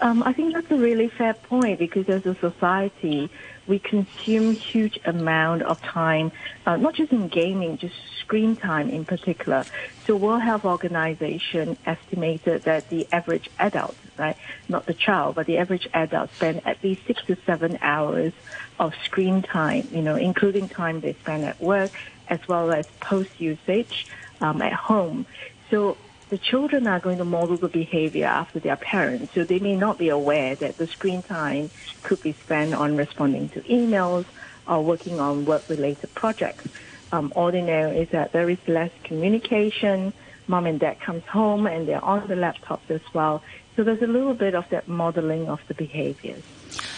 [0.00, 3.30] Um, I think that's a really fair point because as a society,
[3.68, 6.32] we consume huge amount of time,
[6.66, 9.66] uh, not just in gaming, just screen time in particular.
[10.06, 14.36] So World Health Organization estimated that the average adult, right,
[14.68, 18.32] not the child, but the average adult spend at least six to seven hours
[18.78, 21.92] of screen time, you know, including time they spend at work
[22.28, 24.06] as well as post usage
[24.40, 25.26] um, at home.
[25.70, 29.76] So the children are going to model the behavior after their parents, so they may
[29.76, 31.70] not be aware that the screen time
[32.02, 34.24] could be spent on responding to emails
[34.66, 36.66] or working on work-related projects.
[37.12, 40.12] Um, all they know is that there is less communication.
[40.46, 43.42] Mom and dad comes home and they're on the laptops as well.
[43.76, 46.42] So there's a little bit of that modeling of the behaviors.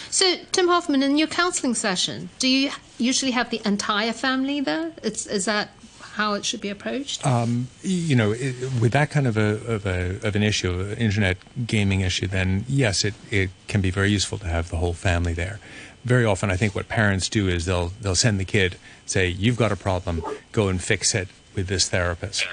[0.09, 4.91] So, Tim Hoffman, in your counselling session, do you usually have the entire family there?
[5.01, 5.69] It's, is that
[6.13, 7.25] how it should be approached?
[7.25, 10.97] Um, you know, it, with that kind of a, of a of an issue, an
[10.97, 14.93] internet gaming issue, then yes, it, it can be very useful to have the whole
[14.93, 15.59] family there.
[16.03, 19.57] Very often, I think what parents do is they'll they'll send the kid, say, "You've
[19.57, 22.45] got a problem, go and fix it with this therapist."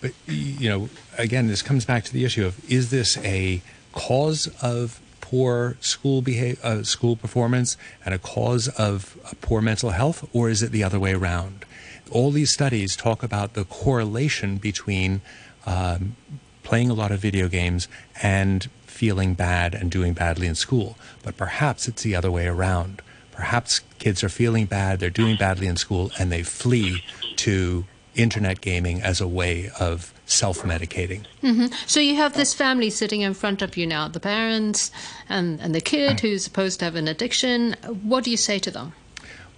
[0.00, 4.48] But you know, again, this comes back to the issue of is this a cause
[4.62, 10.28] of poor school behavior, uh, school performance, and a cause of uh, poor mental health,
[10.32, 11.64] or is it the other way around?
[12.10, 15.20] All these studies talk about the correlation between
[15.66, 16.16] um,
[16.62, 17.88] playing a lot of video games
[18.22, 20.96] and feeling bad and doing badly in school.
[21.22, 23.02] But perhaps it's the other way around.
[23.32, 27.04] Perhaps kids are feeling bad, they're doing badly in school, and they flee
[27.36, 31.24] to internet gaming as a way of self medicating.
[31.42, 31.66] Mm-hmm.
[31.86, 34.90] So you have this family sitting in front of you now the parents
[35.28, 37.76] and, and the kid who's supposed to have an addiction.
[38.02, 38.94] What do you say to them?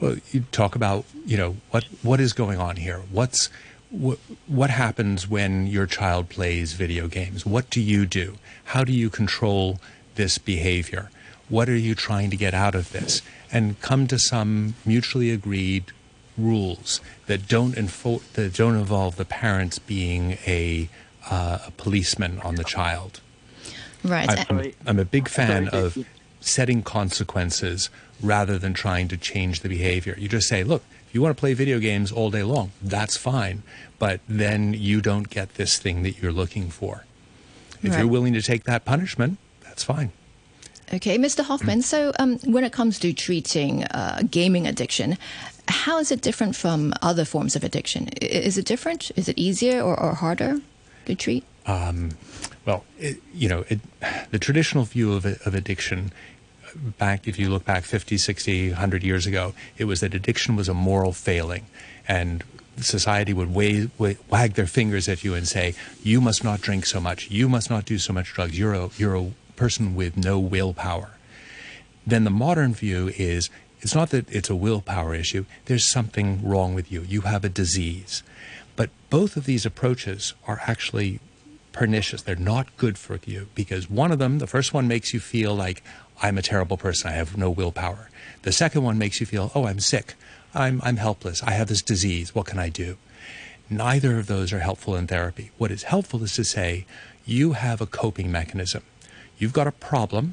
[0.00, 3.02] Well, you talk about you know what what is going on here.
[3.10, 3.50] What's
[3.90, 7.46] what, what happens when your child plays video games?
[7.46, 8.36] What do you do?
[8.64, 9.80] How do you control
[10.14, 11.10] this behavior?
[11.48, 13.22] What are you trying to get out of this?
[13.50, 15.92] And come to some mutually agreed
[16.36, 20.88] rules that don't info- that don't involve the parents being a,
[21.30, 23.20] uh, a policeman on the child.
[24.04, 24.50] Right.
[24.50, 25.98] I'm, I'm a big fan of
[26.40, 27.90] setting consequences
[28.22, 30.14] rather than trying to change the behavior.
[30.18, 33.16] You just say, look, if you want to play video games all day long, that's
[33.16, 33.62] fine,
[33.98, 37.04] but then you don't get this thing that you're looking for.
[37.82, 37.98] If right.
[38.00, 40.12] you're willing to take that punishment, that's fine.
[40.92, 41.44] Okay, Mr.
[41.44, 41.82] Hoffman.
[41.82, 45.18] So, um, when it comes to treating uh, gaming addiction,
[45.68, 48.08] how is it different from other forms of addiction?
[48.20, 49.10] Is it different?
[49.14, 50.60] Is it easier or, or harder
[51.04, 51.44] to treat?
[51.66, 52.10] Um,
[52.68, 53.80] well, it, you know, it,
[54.30, 56.12] the traditional view of, of addiction
[56.98, 60.68] back, if you look back 50, 60, 100 years ago, it was that addiction was
[60.68, 61.64] a moral failing.
[62.06, 62.44] And
[62.76, 63.90] society would wave,
[64.28, 67.30] wag their fingers at you and say, you must not drink so much.
[67.30, 68.58] You must not do so much drugs.
[68.58, 71.12] You're a, you're a person with no willpower.
[72.06, 73.48] Then the modern view is
[73.80, 75.46] it's not that it's a willpower issue.
[75.64, 77.00] There's something wrong with you.
[77.00, 78.22] You have a disease.
[78.76, 81.20] But both of these approaches are actually
[81.72, 82.22] pernicious.
[82.22, 85.54] They're not good for you because one of them, the first one makes you feel
[85.54, 85.82] like
[86.22, 87.10] I'm a terrible person.
[87.10, 88.10] I have no willpower.
[88.42, 90.14] The second one makes you feel, oh, I'm sick.
[90.54, 91.42] I'm, I'm helpless.
[91.42, 92.34] I have this disease.
[92.34, 92.96] What can I do?
[93.70, 95.50] Neither of those are helpful in therapy.
[95.58, 96.86] What is helpful is to say,
[97.26, 98.82] you have a coping mechanism.
[99.36, 100.32] You've got a problem,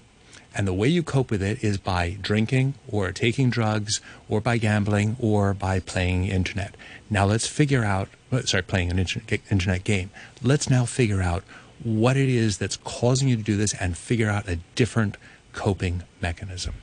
[0.56, 4.58] and the way you cope with it is by drinking or taking drugs or by
[4.58, 6.76] gambling or by playing internet.
[7.10, 8.08] Now let's figure out,
[8.43, 10.12] sorry, playing an internet game.
[10.42, 11.44] Let's now figure out
[11.83, 15.17] what it is that's causing you to do this and figure out a different
[15.54, 16.75] coping mechanism.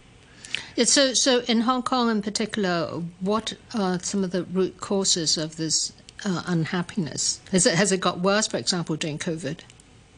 [0.76, 2.86] Yeah, so, so in Hong Kong in particular,
[3.20, 5.92] what are some of the root causes of this
[6.24, 7.40] uh, unhappiness?
[7.50, 9.60] Has it, has it got worse, for example, during COVID?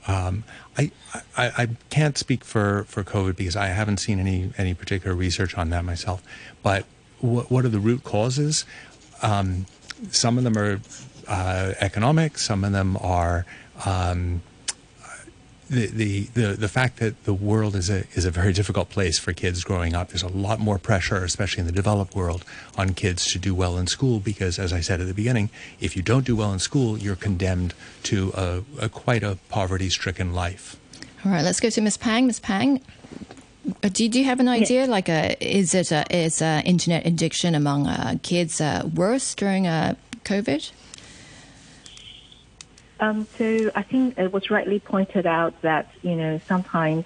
[0.06, 0.44] Um,
[0.76, 0.90] I,
[1.36, 5.56] I, I, can't speak for, for COVID because I haven't seen any, any particular research
[5.56, 6.22] on that myself.
[6.62, 6.84] But
[7.20, 8.66] what, what are the root causes?
[9.22, 9.64] Um,
[10.10, 10.80] some of them are
[11.28, 13.46] uh, economic, some of them are
[13.84, 14.42] um,
[15.70, 19.18] the, the, the, the fact that the world is a, is a very difficult place
[19.18, 20.08] for kids growing up.
[20.08, 22.44] There's a lot more pressure, especially in the developed world,
[22.76, 25.50] on kids to do well in school because, as I said at the beginning,
[25.80, 29.88] if you don't do well in school, you're condemned to a, a quite a poverty
[29.88, 30.76] stricken life.
[31.24, 31.96] All right, let's go to Ms.
[31.96, 32.26] Pang.
[32.26, 32.40] Ms.
[32.40, 32.82] Pang,
[33.82, 34.80] uh, do, do you have an idea?
[34.80, 34.88] Yes.
[34.90, 39.66] Like, uh, is it a, is uh, internet addiction among uh, kids uh, worse during
[39.66, 39.94] uh,
[40.24, 40.70] COVID?
[43.04, 47.04] Um, so I think it was rightly pointed out that you know sometimes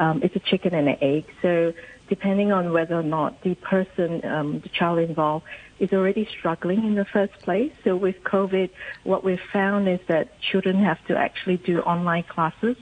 [0.00, 1.24] um, it's a chicken and an egg.
[1.42, 1.72] So
[2.08, 5.44] depending on whether or not the person, um, the child involved,
[5.78, 7.72] is already struggling in the first place.
[7.84, 8.70] So with COVID,
[9.04, 12.76] what we've found is that children have to actually do online classes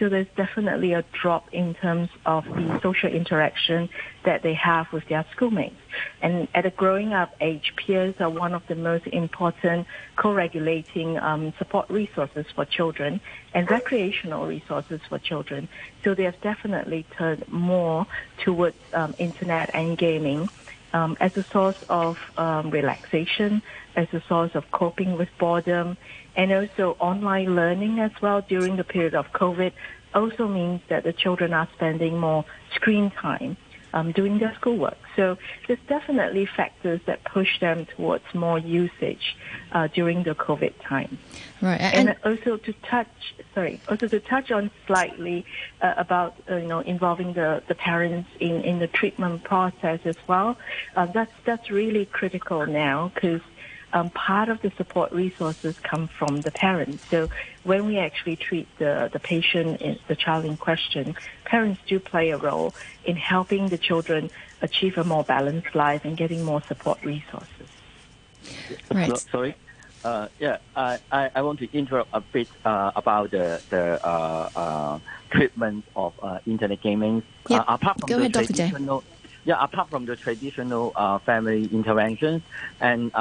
[0.00, 3.88] so there's definitely a drop in terms of the social interaction
[4.24, 5.76] that they have with their schoolmates.
[6.22, 9.86] And at a growing up age, peers are one of the most important
[10.16, 13.20] co-regulating um, support resources for children
[13.52, 15.68] and recreational resources for children.
[16.02, 18.06] So they have definitely turned more
[18.42, 20.48] towards um, internet and gaming
[20.92, 23.62] um, as a source of um, relaxation,
[23.96, 25.96] as a source of coping with boredom,
[26.36, 29.72] and also online learning as well during the period of COVID
[30.14, 33.56] also means that the children are spending more screen time
[33.92, 34.96] um, doing their schoolwork.
[35.16, 39.36] So there's definitely factors that push them towards more usage
[39.72, 41.18] uh, during the COVID time.
[41.60, 43.08] Right, and, and, also to touch,
[43.54, 45.44] sorry, also to touch on slightly
[45.80, 50.16] uh, about uh, you know involving the, the parents in, in the treatment process as
[50.26, 50.56] well.
[50.96, 53.42] Uh, that's that's really critical now because
[53.92, 57.04] um, part of the support resources come from the parents.
[57.10, 57.28] So
[57.64, 62.36] when we actually treat the, the patient, the child in question, parents do play a
[62.36, 62.74] role
[63.04, 64.30] in helping the children
[64.62, 67.68] achieve a more balanced life and getting more support resources.
[68.90, 69.16] Right.
[69.30, 69.54] sorry.
[70.02, 74.48] Uh, yeah, I, I I, want to interrupt a bit uh, about the, the uh,
[74.56, 74.98] uh
[75.30, 77.22] treatment of uh, internet gaming.
[77.48, 77.60] Yep.
[77.60, 79.04] Uh, apart from Go the ahead, traditional,
[79.44, 80.92] Yeah, apart from the traditional
[81.26, 82.42] family interventions
[82.80, 83.12] and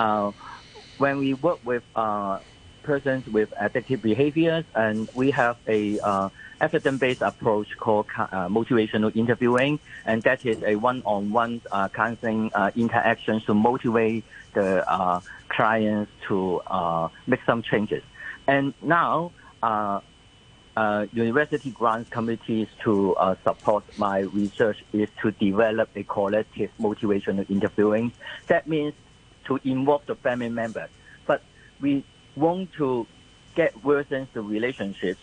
[0.99, 2.39] when we work with uh,
[2.83, 6.29] persons with addictive behaviors, and we have a uh,
[6.61, 13.39] evidence-based approach called uh, motivational interviewing, and that is a one-on-one uh, counseling uh, interaction
[13.41, 14.23] to motivate
[14.53, 16.61] the uh, clients to
[17.27, 18.03] make some changes.
[18.47, 19.31] And now,
[21.13, 28.11] university grants committees to support my research is to develop a collective motivational interviewing.
[28.47, 28.93] That means
[29.49, 30.89] to involve the family members.
[31.25, 31.43] But
[31.81, 33.05] we want to
[33.55, 35.19] get worsen the relationships.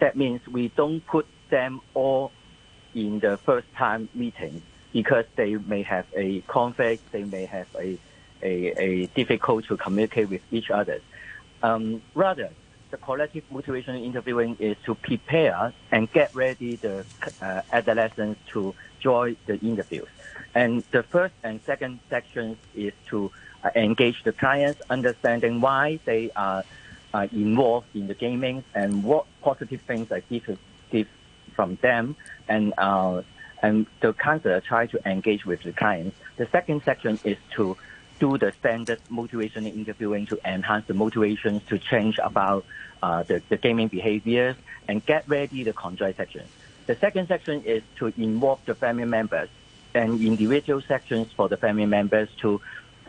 [0.00, 2.32] That means we don't put them all
[2.94, 4.62] in the first time meeting
[4.92, 7.98] because they may have a conflict, they may have a,
[8.42, 11.00] a, a difficult to communicate with each other.
[11.62, 12.50] Um, rather,
[12.90, 17.04] the collective motivation interviewing is to prepare and get ready the
[17.42, 20.06] uh, adolescents to join the interviews.
[20.54, 23.30] And the first and second sections is to
[23.64, 26.64] uh, engage the clients, understanding why they are
[27.12, 30.60] uh, involved in the gaming and what positive things are different
[31.54, 32.16] from them,
[32.48, 33.22] and uh,
[33.62, 36.16] and the counselor try to engage with the clients.
[36.36, 37.76] The second section is to
[38.18, 42.64] do the standard motivation interviewing to enhance the motivations to change about
[43.02, 44.56] uh, the, the gaming behaviors
[44.88, 46.44] and get ready the control section.
[46.86, 49.48] The second section is to involve the family members
[49.94, 52.60] and individual sections for the family members to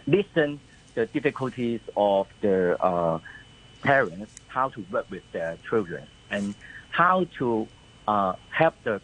[0.07, 0.59] listen
[0.93, 3.19] the difficulties of the uh,
[3.81, 6.55] parents, how to work with their children, and
[6.89, 7.67] how to
[8.07, 9.01] uh, help the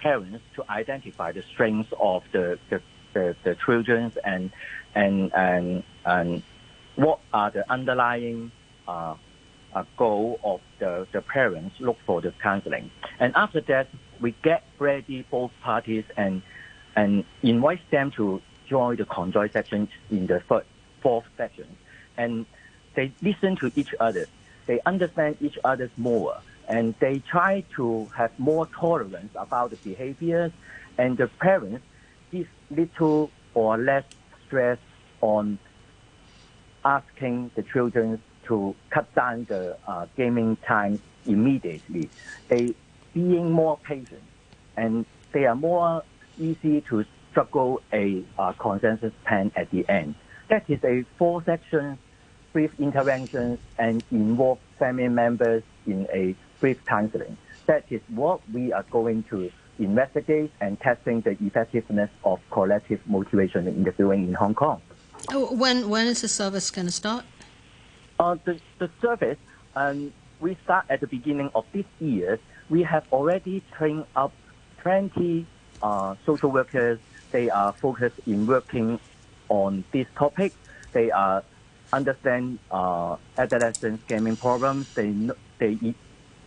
[0.00, 2.80] parents to identify the strengths of the the,
[3.12, 4.50] the, the children and
[4.94, 6.42] and and and
[6.96, 8.50] what are the underlying
[8.88, 9.14] uh,
[9.74, 12.90] uh, goal of the, the parents look for the counseling.
[13.20, 13.88] And after that,
[14.20, 16.42] we get ready both parties and
[16.96, 20.64] and invite them to join the conjoint section in the third,
[21.02, 21.68] fourth section.
[22.16, 22.46] And
[22.94, 24.26] they listen to each other.
[24.66, 26.38] They understand each other more.
[26.68, 30.50] And they try to have more tolerance about the behaviors.
[30.98, 31.84] And the parents
[32.32, 34.04] give little or less
[34.46, 34.78] stress
[35.20, 35.58] on
[36.84, 42.08] asking the children to cut down the uh, gaming time immediately.
[42.48, 42.74] They
[43.12, 44.22] being more patient
[44.76, 46.02] and they are more
[46.38, 50.14] easy to struggle a uh, consensus plan at the end.
[50.48, 51.98] That is a four section
[52.52, 57.36] brief interventions and involve family members in a brief counseling.
[57.66, 63.66] That is what we are going to investigate and testing the effectiveness of collective motivation
[63.68, 64.80] interviewing in Hong Kong.
[65.32, 67.24] Oh, when when is the service going to start?
[68.18, 69.38] Uh, the, the service,
[69.74, 74.32] um, we start at the beginning of this year we have already trained up
[74.82, 75.46] 20
[75.82, 76.98] uh, social workers.
[77.32, 79.00] They are focused in working
[79.48, 80.52] on this topic.
[80.92, 81.42] They are
[81.92, 84.92] understand uh, adolescent gaming problems.
[84.94, 85.14] They
[85.58, 85.94] they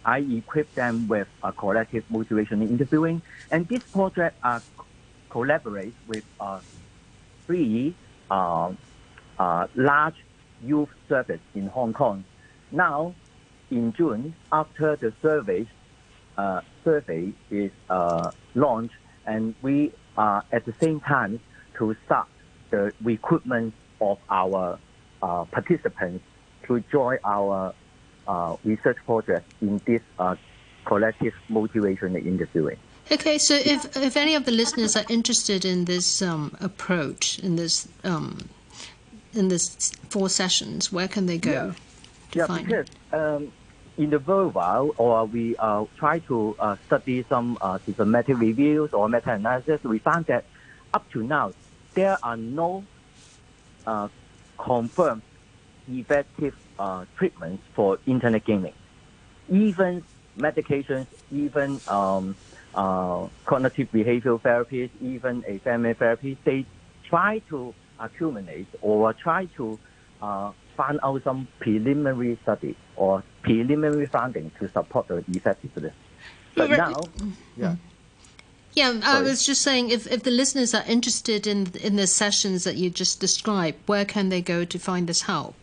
[0.06, 3.22] I equip them with a collective motivation interviewing,
[3.52, 4.60] and this project uh,
[5.30, 6.60] collaborates with uh,
[7.46, 7.94] three
[8.32, 8.72] uh,
[9.38, 10.16] uh, large
[10.64, 12.24] youth service in Hong Kong.
[12.72, 13.14] Now,
[13.72, 15.68] in June, after the survey
[16.38, 18.96] uh, survey is uh, launched,
[19.30, 21.40] and we are at the same time
[21.78, 22.28] to start
[22.72, 24.80] the recruitment of our
[25.22, 26.24] uh, participants
[26.66, 27.74] to join our
[28.28, 30.36] uh, research project in this uh,
[30.86, 32.78] collective motivation interviewing.
[33.12, 37.56] Okay, so if, if any of the listeners are interested in this um, approach, in
[37.56, 38.50] this um,
[39.34, 41.74] in this four sessions, where can they go yeah.
[42.32, 43.52] to yeah, find because um,
[44.00, 49.10] in the while, or we uh, try to uh, study some uh, systematic reviews or
[49.10, 50.46] meta-analysis, we found that
[50.94, 51.52] up to now
[51.96, 52.86] there are no
[53.86, 54.08] uh,
[54.58, 55.22] confirmed
[55.90, 58.74] effective uh, treatments for internet gaming.
[59.50, 60.02] Even
[60.38, 62.38] medications, even um,
[62.74, 66.66] uh, cognitive behavioral therapies, even a family therapy, they
[67.10, 69.78] try to accumulate or try to
[70.78, 75.94] find out some preliminary study or preliminary funding to support the effectiveness.
[76.56, 76.78] But Right.
[76.78, 77.02] now,
[77.58, 77.76] yeah.
[78.74, 82.64] Yeah, I was just saying if, if the listeners are interested in in the sessions
[82.66, 85.56] that you just described, where can they go to find this help?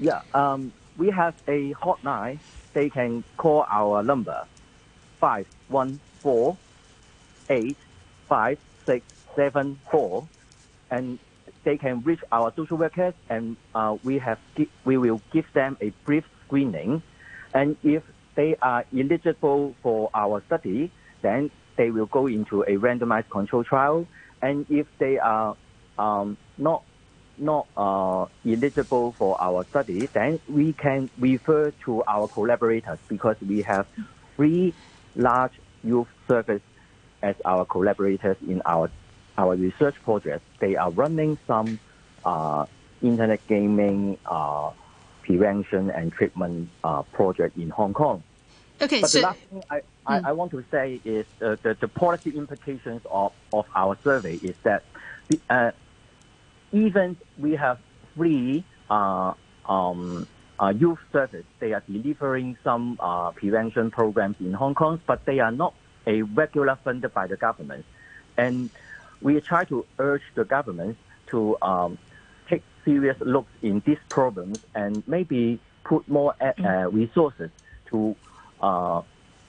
[0.00, 2.38] Yeah, um, we have a hotline.
[2.72, 4.46] They can call our number
[5.20, 6.56] five one four
[7.50, 7.76] eight
[8.28, 9.04] five six
[9.36, 10.26] seven four,
[10.90, 11.18] and
[11.64, 14.38] they can reach our social workers, and uh, we have
[14.84, 17.02] we will give them a brief screening,
[17.54, 18.02] and if
[18.34, 20.90] they are eligible for our study,
[21.22, 24.06] then they will go into a randomized control trial,
[24.40, 25.56] and if they are
[25.98, 26.82] um, not
[27.38, 33.62] not uh, eligible for our study, then we can refer to our collaborators because we
[33.62, 33.86] have
[34.36, 34.74] three
[35.16, 35.52] large
[35.82, 36.62] youth service
[37.22, 38.90] as our collaborators in our
[39.38, 40.44] our research project.
[40.60, 41.78] They are running some
[42.24, 42.66] uh,
[43.02, 44.70] internet gaming uh,
[45.22, 48.22] prevention and treatment uh, project in Hong Kong.
[48.80, 51.76] Okay, But so the last thing I, I, I want to say is uh, the,
[51.78, 54.82] the policy implications of, of our survey is that
[55.28, 55.70] the, uh,
[56.72, 57.78] even we have
[58.14, 59.34] three uh,
[59.66, 60.26] um,
[60.60, 65.38] uh, youth service, they are delivering some uh, prevention programs in Hong Kong, but they
[65.38, 65.74] are not
[66.06, 67.84] a regular funded by the government.
[68.36, 68.70] And
[69.22, 70.96] we try to urge the government
[71.28, 71.98] to um,
[72.48, 77.50] take serious looks in these problems and maybe put more uh, uh, resources
[77.86, 78.14] to
[78.60, 79.02] uh,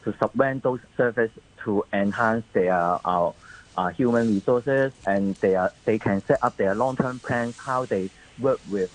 [0.04, 2.74] to subvent those services to enhance their
[3.06, 3.32] uh,
[3.78, 7.86] uh, human resources and they are they can set up their long term plans how
[7.86, 8.10] they
[8.40, 8.92] work with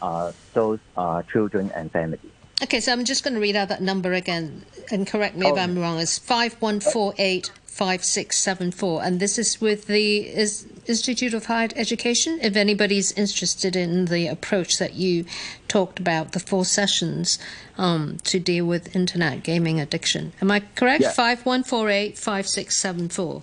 [0.00, 2.20] uh, those uh, children and families.
[2.62, 5.54] okay, so I'm just going to read out that number again and correct me if
[5.54, 5.58] Oh.
[5.58, 5.98] I'm wrong.
[5.98, 10.66] It's five one four eight five six seven four, and this is with the is,
[10.86, 12.40] Institute of Higher Education.
[12.42, 15.26] If anybody's interested in the approach that you
[15.68, 17.38] talked about, the four sessions
[17.76, 21.02] um, to deal with internet gaming addiction, am I correct?
[21.02, 21.12] Yeah.
[21.12, 23.42] Five one four eight five six seven four.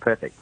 [0.00, 0.34] Perfect.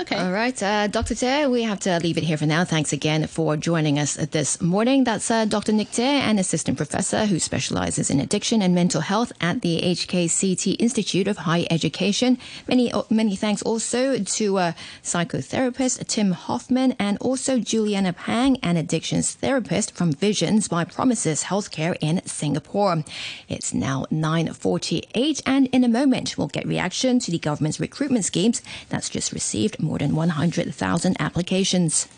[0.00, 0.16] Okay.
[0.16, 1.14] All right, uh, Dr.
[1.14, 2.64] Dare, we have to leave it here for now.
[2.64, 5.04] Thanks again for joining us this morning.
[5.04, 5.72] That's uh, Dr.
[5.72, 10.76] Nick Dare, an assistant professor who specializes in addiction and mental health at the HKCT
[10.78, 12.38] Institute of Higher Education.
[12.66, 14.72] Many, uh, many thanks also to uh,
[15.02, 21.96] psychotherapist Tim Hoffman and also Juliana Pang, an addictions therapist from Visions by Promises Healthcare
[22.00, 23.04] in Singapore.
[23.48, 28.62] It's now 9.48 and in a moment we'll get reaction to the government's recruitment schemes
[28.88, 32.08] that's just received more than 100,000 applications.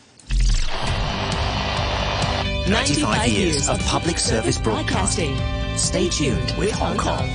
[2.69, 5.37] 95 years of public service broadcasting.
[5.77, 7.29] Stay tuned with Hong Kong.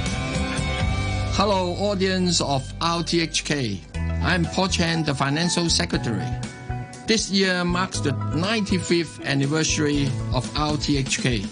[1.33, 3.79] Hello, audience of RTHK.
[4.23, 6.25] I'm Paul Chan, the Financial Secretary.
[7.05, 11.47] This year marks the 95th anniversary of RTHK.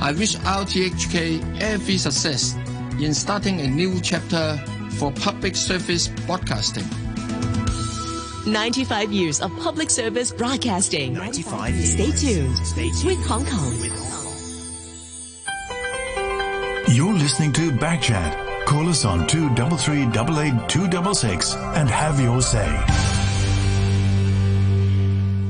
[0.00, 2.54] I wish RTHK every success
[3.00, 4.56] in starting a new chapter
[4.98, 6.84] for public service broadcasting.
[8.46, 11.14] 95 years of public service broadcasting.
[11.14, 11.92] 95 years.
[11.92, 13.04] Stay tuned Stay tuned.
[13.04, 13.72] with Hong Kong.
[16.94, 18.64] You're listening to Backchat.
[18.66, 20.06] Call us on 233
[20.68, 23.11] 266 and have your say.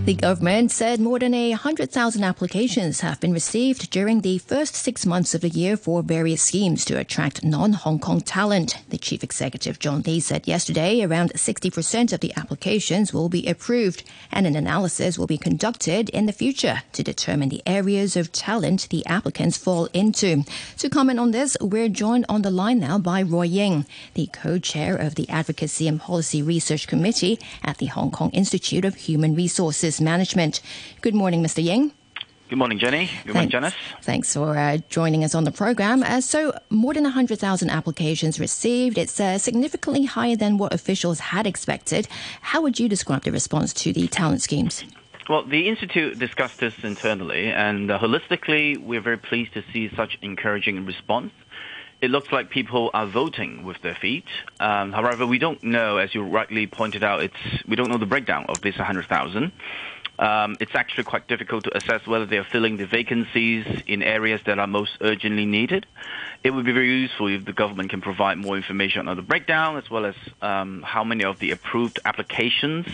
[0.05, 5.32] The government said more than 100,000 applications have been received during the first six months
[5.32, 8.78] of the year for various schemes to attract non Hong Kong talent.
[8.88, 14.03] The chief executive, John Lee, said yesterday around 60% of the applications will be approved
[14.32, 18.88] and an analysis will be conducted in the future to determine the areas of talent
[18.90, 20.42] the applicants fall into.
[20.78, 24.59] To comment on this, we're joined on the line now by Roy Ying, the co
[24.59, 29.36] chair of the Advocacy and Policy Research Committee at the Hong Kong Institute of Human
[29.36, 30.61] Resources Management.
[31.01, 31.62] Good morning, Mr.
[31.62, 31.93] Ying.
[32.49, 33.09] Good morning, Jenny.
[33.24, 33.72] Good morning, Janice.
[34.03, 36.03] Thanks for uh, joining us on the program.
[36.03, 38.99] Uh, so, more than 100,000 applications received.
[38.99, 42.09] It's uh, significantly higher than what officials had expected.
[42.43, 44.84] How would you describe the response to the talent schemes?
[45.30, 50.18] Well, the Institute discussed this internally, and uh, holistically, we're very pleased to see such
[50.20, 51.32] encouraging response.
[52.03, 54.24] It looks like people are voting with their feet.
[54.59, 58.07] Um, however, we don't know, as you rightly pointed out, it's we don't know the
[58.07, 59.53] breakdown of this 100,000.
[60.18, 64.40] Um, it's actually quite difficult to assess whether they are filling the vacancies in areas
[64.46, 65.86] that are most urgently needed.
[66.42, 69.76] It would be very useful if the government can provide more information on the breakdown
[69.76, 72.86] as well as um, how many of the approved applications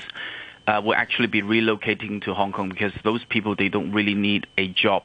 [0.66, 4.46] uh, will actually be relocating to Hong Kong because those people they don't really need
[4.58, 5.04] a job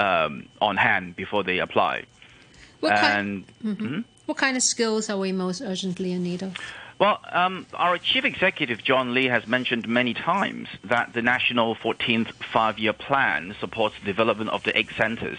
[0.00, 2.06] um, on hand before they apply.
[2.82, 4.00] What kind, mm-hmm.
[4.26, 6.56] what kind of skills are we most urgently in need of?
[6.98, 12.32] Well, um, our chief executive, John Lee, has mentioned many times that the national 14th
[12.52, 15.38] five-year plan supports the development of the eight centers.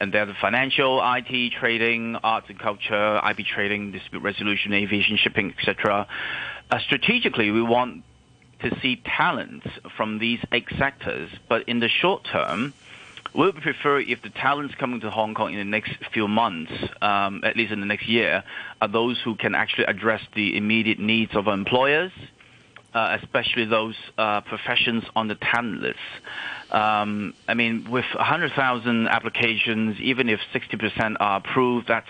[0.00, 5.52] And they're the financial, IT, trading, arts and culture, IP trading, dispute resolution, aviation, shipping,
[5.58, 6.06] etc.
[6.70, 8.04] Uh, strategically, we want
[8.60, 9.66] to see talents
[9.96, 12.72] from these eight sectors, but in the short term,
[13.34, 16.72] would prefer if the talents coming to Hong Kong in the next few months,
[17.02, 18.42] um, at least in the next year,
[18.80, 22.12] are those who can actually address the immediate needs of employers,
[22.94, 25.98] uh, especially those uh, professions on the talent list.
[26.70, 32.08] Um, I mean, with 100,000 applications, even if 60% are approved, that's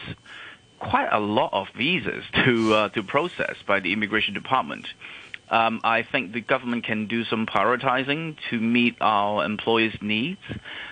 [0.78, 4.86] quite a lot of visas to uh, to process by the immigration department.
[5.50, 10.40] Um, I think the government can do some prioritizing to meet our employees' needs.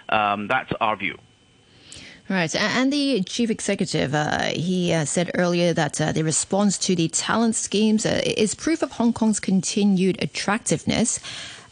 [0.08, 1.18] Um, that's our view.
[2.28, 6.96] Right, and the chief executive, uh, he uh, said earlier that uh, the response to
[6.96, 11.20] the talent schemes uh, is proof of Hong Kong's continued attractiveness.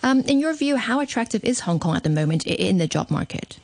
[0.04, 3.10] Um, in your view, how attractive is Hong Kong at the moment in the job
[3.10, 3.58] market?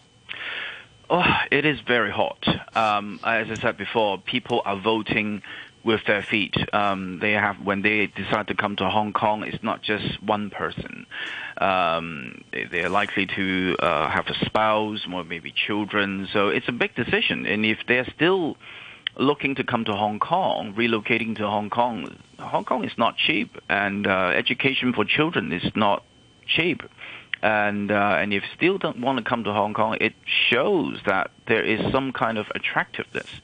[1.08, 2.44] Oh, it is very hot.
[2.76, 5.42] Um, as I said before, people are voting
[5.84, 6.54] with their feet.
[6.72, 10.50] Um, they have when they decide to come to Hong Kong, it's not just one
[10.50, 11.06] person.
[11.58, 16.28] Um, they, are likely to uh, have a spouse, or maybe children.
[16.32, 17.46] So it's a big decision.
[17.46, 18.56] And if they're still
[19.16, 23.56] looking to come to Hong Kong, relocating to Hong Kong, Hong Kong is not cheap,
[23.68, 26.04] and uh, education for children is not
[26.46, 26.82] cheap.
[27.42, 30.12] And uh, and if still don't want to come to Hong Kong, it
[30.50, 33.40] shows that there is some kind of attractiveness.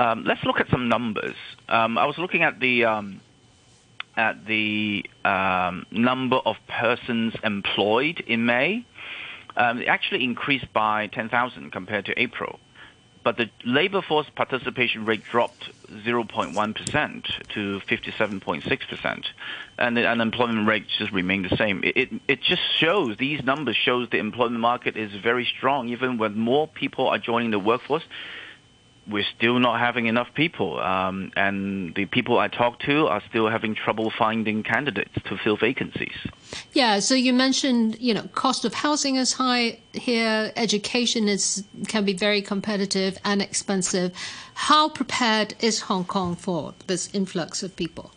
[0.00, 1.36] Um, let's look at some numbers.
[1.68, 3.20] Um, I was looking at the um,
[4.16, 8.86] at the um, number of persons employed in May.
[9.58, 12.60] Um, it actually increased by 10,000 compared to April,
[13.24, 19.24] but the labor force participation rate dropped 0.1% to 57.6%,
[19.76, 21.84] and the unemployment rate just remained the same.
[21.84, 26.16] It, it, it just shows these numbers shows the employment market is very strong, even
[26.16, 28.04] when more people are joining the workforce
[29.10, 33.48] we're still not having enough people, um, and the people I talk to are still
[33.48, 36.16] having trouble finding candidates to fill vacancies.
[36.72, 42.04] Yeah, so you mentioned, you know, cost of housing is high here, education is can
[42.04, 44.12] be very competitive and expensive.
[44.54, 48.12] How prepared is Hong Kong for this influx of people?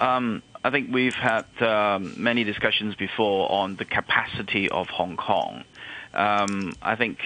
[0.00, 5.64] Um, I think we've had um, many discussions before on the capacity of Hong Kong.
[6.12, 7.18] Um, I think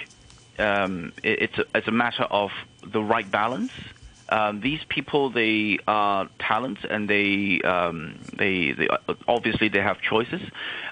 [0.61, 2.51] um, it, it's a, it's a matter of
[2.87, 3.73] the right balance.
[4.29, 8.89] Um, these people, they are talents, and they, um, they, they
[9.27, 10.41] obviously they have choices.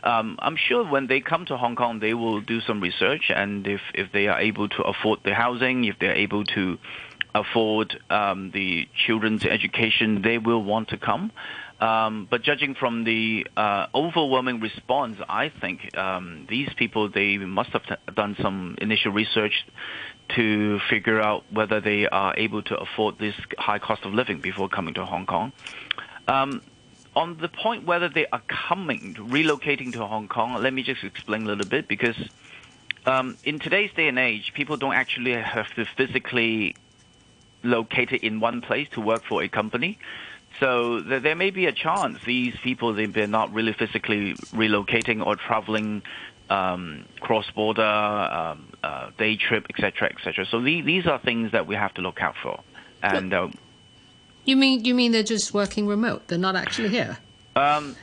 [0.03, 3.64] Um, I'm sure when they come to Hong Kong, they will do some research, and
[3.66, 6.79] if if they are able to afford the housing, if they're able to
[7.33, 11.31] afford um, the children's education, they will want to come.
[11.81, 17.70] Um, but judging from the uh, overwhelming response, I think um, these people they must
[17.70, 19.64] have t- done some initial research
[20.35, 24.68] to figure out whether they are able to afford this high cost of living before
[24.68, 25.53] coming to Hong Kong.
[26.26, 26.62] Um,
[27.14, 31.45] on the point whether they are coming, relocating to Hong Kong, let me just explain
[31.45, 32.16] a little bit because
[33.07, 36.74] um, in today's day and age, people don't actually have to physically
[37.62, 39.99] locate in one place to work for a company
[40.61, 45.25] So there, there may be a chance these people they, they're not really physically relocating
[45.25, 46.03] or traveling
[46.51, 50.47] um, cross-border, um, uh, day trip, etc., etc.
[50.51, 52.61] So the, these are things that we have to look out for.
[53.03, 53.49] And uh,
[54.45, 56.29] You mean you mean they're just working remote?
[56.29, 57.19] They're not actually here.
[57.55, 57.95] um,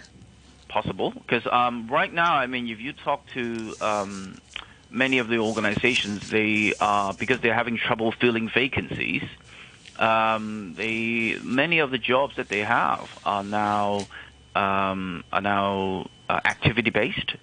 [0.70, 4.38] possible because um, right now, I mean, if you talk to um,
[4.90, 9.24] many of the organizations, they are because they're having trouble filling vacancies.
[9.98, 14.08] Um, many of the jobs that they have are now
[14.56, 17.36] um, are now uh, activity based.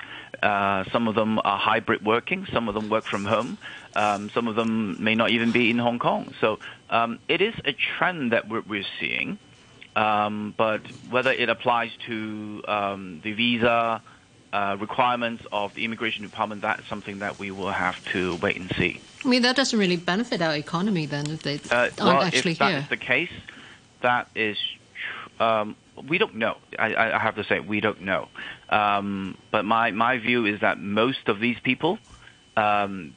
[0.42, 2.46] Uh, some of them are hybrid working.
[2.52, 3.58] Some of them work from home.
[3.94, 6.34] Um, some of them may not even be in Hong Kong.
[6.40, 6.58] So
[6.90, 9.38] um, it is a trend that we're, we're seeing.
[9.94, 10.80] Um, but
[11.10, 14.02] whether it applies to um, the visa
[14.52, 18.72] uh, requirements of the immigration department, that's something that we will have to wait and
[18.78, 19.02] see.
[19.24, 22.52] I mean, that doesn't really benefit our economy then if they Uh, aren't well, actually
[22.52, 22.78] if that here.
[22.80, 23.30] is the case,
[24.00, 24.58] that is,
[25.38, 25.76] um,
[26.08, 26.56] we don't know.
[26.78, 28.28] I, I I have to say, we don't know.
[28.68, 31.98] Um, but my, my view is that most of these people,
[32.56, 33.14] um,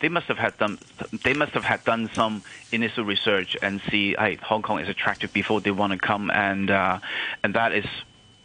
[0.00, 0.78] they must have had done,
[1.24, 5.32] they must have had done some initial research and see, hey, Hong Kong is attractive
[5.32, 6.98] before they want to come, and uh,
[7.44, 7.84] and that is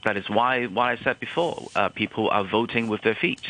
[0.03, 1.67] that is why what I said before.
[1.75, 3.41] Uh, people are voting with their feet.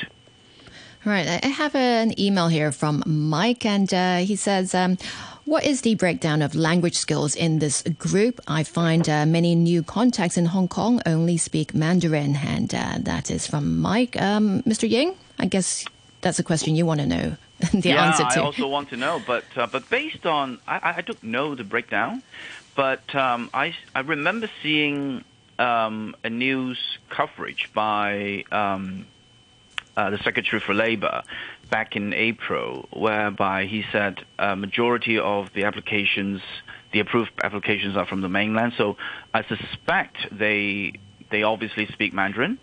[1.06, 1.28] Right.
[1.43, 4.97] I have an email here from Mike, and uh, he says, um,
[5.45, 8.41] What is the breakdown of language skills in this group?
[8.47, 13.30] I find uh, many new contacts in Hong Kong only speak Mandarin, and uh, that
[13.30, 14.20] is from Mike.
[14.20, 14.89] Um, Mr.
[14.89, 15.86] Ying, I guess
[16.22, 17.38] that's a question you want to know
[17.72, 18.41] the yeah, answer to.
[18.41, 21.53] I also want to know, but uh, but based on I, I- I don't know
[21.53, 22.24] the breakdown,
[22.76, 25.24] but um, I I remember seeing
[25.60, 26.80] um, a news
[27.10, 29.06] coverage by um,
[29.98, 31.24] uh, the Secretary for Labour
[31.70, 36.41] back in April, whereby he said a majority of the applications,
[36.91, 38.74] the approved applications, are from the mainland.
[38.78, 38.98] So
[39.34, 40.93] I suspect they
[41.32, 42.60] they obviously speak Mandarin.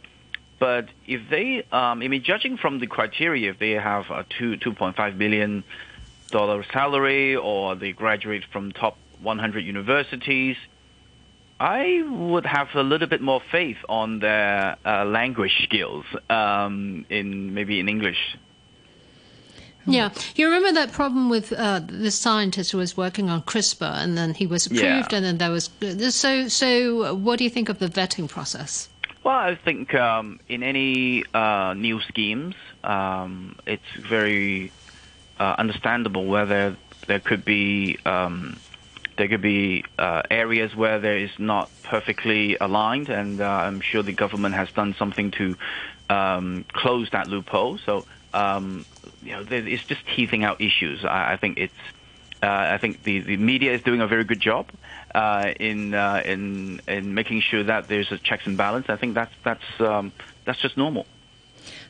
[0.59, 4.57] But if they, um, I mean, judging from the criteria, if they have a two
[4.57, 5.65] two point five million
[6.31, 10.57] dollar salary or they graduate from top 100 universities,
[11.63, 17.55] I would have a little bit more faith on their uh, language skills um, in
[17.55, 18.37] maybe in English.
[19.87, 24.19] Yeah, you remember that problem with uh, the scientist who was working on CRISPR, and
[24.19, 24.83] then he was approved,
[25.13, 25.17] Yeah.
[25.17, 25.71] and then there was
[26.11, 26.49] so.
[26.49, 28.89] So, what do you think of the vetting process?
[29.23, 34.73] Well, I think um, in any uh, new schemes, um, it's very
[35.39, 38.57] uh, understandable whether there could be um,
[39.17, 44.03] there could be uh, areas where there is not perfectly aligned, and uh, I'm sure
[44.03, 45.57] the government has done something to
[46.15, 47.79] um, close that loophole.
[47.85, 48.87] So um,
[49.23, 51.05] you know, it's just teasing out issues.
[51.05, 51.73] I, I think it's
[52.43, 54.67] uh, I think the, the media is doing a very good job
[55.15, 58.87] uh, in uh, in in making sure that there's a checks and balance.
[58.89, 60.13] I think that's that's um,
[60.45, 61.07] that's just normal.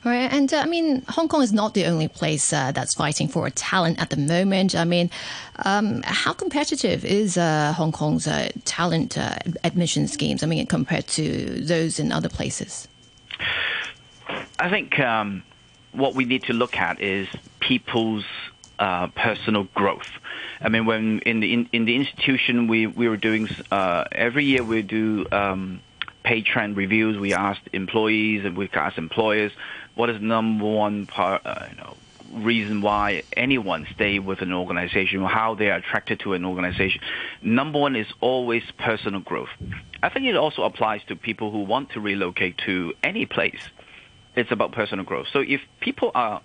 [0.04, 3.28] Right, and uh, I mean, Hong Kong is not the only place uh, that's fighting
[3.28, 4.74] for talent at the moment.
[4.74, 5.10] I mean,
[5.64, 10.42] um, how competitive is uh, Hong Kong's uh, talent uh, admission schemes?
[10.42, 12.88] I mean, compared to those in other places.
[14.58, 15.44] I think um,
[15.92, 17.28] what we need to look at is
[17.60, 18.24] people's
[18.80, 20.10] uh, personal growth.
[20.60, 24.46] I mean, when in the in, in the institution, we we were doing uh, every
[24.46, 25.80] year we do um,
[26.24, 27.18] pay trend reviews.
[27.18, 29.52] We asked employees and we asked employers
[29.94, 31.96] what is number one part, uh, you know,
[32.32, 37.00] reason why anyone stay with an organization or how they are attracted to an organization.
[37.42, 39.50] Number one is always personal growth.
[40.02, 43.62] I think it also applies to people who want to relocate to any place.
[44.34, 45.28] It's about personal growth.
[45.32, 46.40] So if people are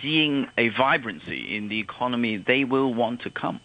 [0.00, 3.60] seeing a vibrancy in the economy, they will want to come.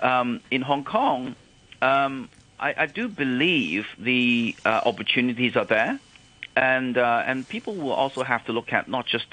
[0.00, 1.36] Um, in Hong Kong,
[1.82, 6.00] um, I, I do believe the uh, opportunities are there,
[6.56, 9.26] and uh, and people will also have to look at not just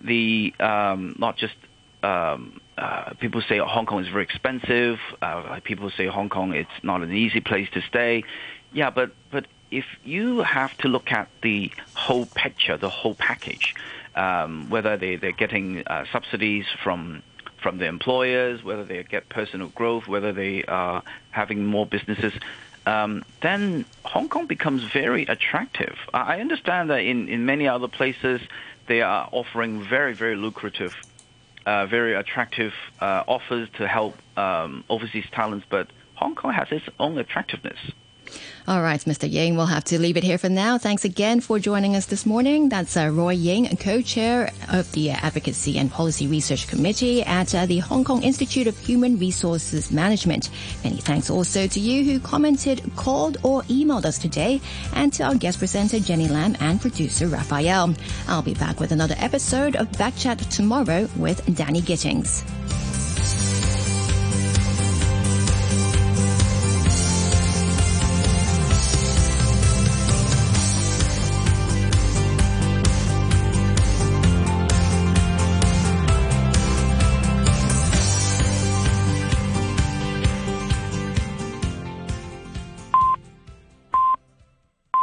[0.00, 1.54] the um, not just
[2.02, 4.98] um, uh, people say Hong Kong is very expensive.
[5.20, 8.24] Uh, people say Hong Kong it's not an easy place to stay.
[8.72, 13.74] Yeah, but but if you have to look at the whole picture, the whole package,
[14.14, 17.22] um, whether they they're getting uh, subsidies from
[17.60, 22.32] from the employers, whether they get personal growth, whether they are having more businesses,
[22.88, 25.96] um, then Hong Kong becomes very attractive.
[26.14, 28.40] I understand that in, in many other places
[28.86, 30.94] they are offering very, very lucrative,
[31.66, 36.86] uh, very attractive uh, offers to help um, overseas talents, but Hong Kong has its
[36.98, 37.78] own attractiveness.
[38.68, 39.26] All right, Mr.
[39.30, 40.76] Ying, we'll have to leave it here for now.
[40.76, 42.68] Thanks again for joining us this morning.
[42.68, 47.78] That's uh, Roy Ying, co-chair of the Advocacy and Policy Research Committee at uh, the
[47.78, 50.50] Hong Kong Institute of Human Resources Management.
[50.84, 54.60] Many thanks also to you who commented, called, or emailed us today,
[54.92, 57.94] and to our guest presenter Jenny Lam and producer Raphael.
[58.28, 62.44] I'll be back with another episode of Backchat tomorrow with Danny Gittings.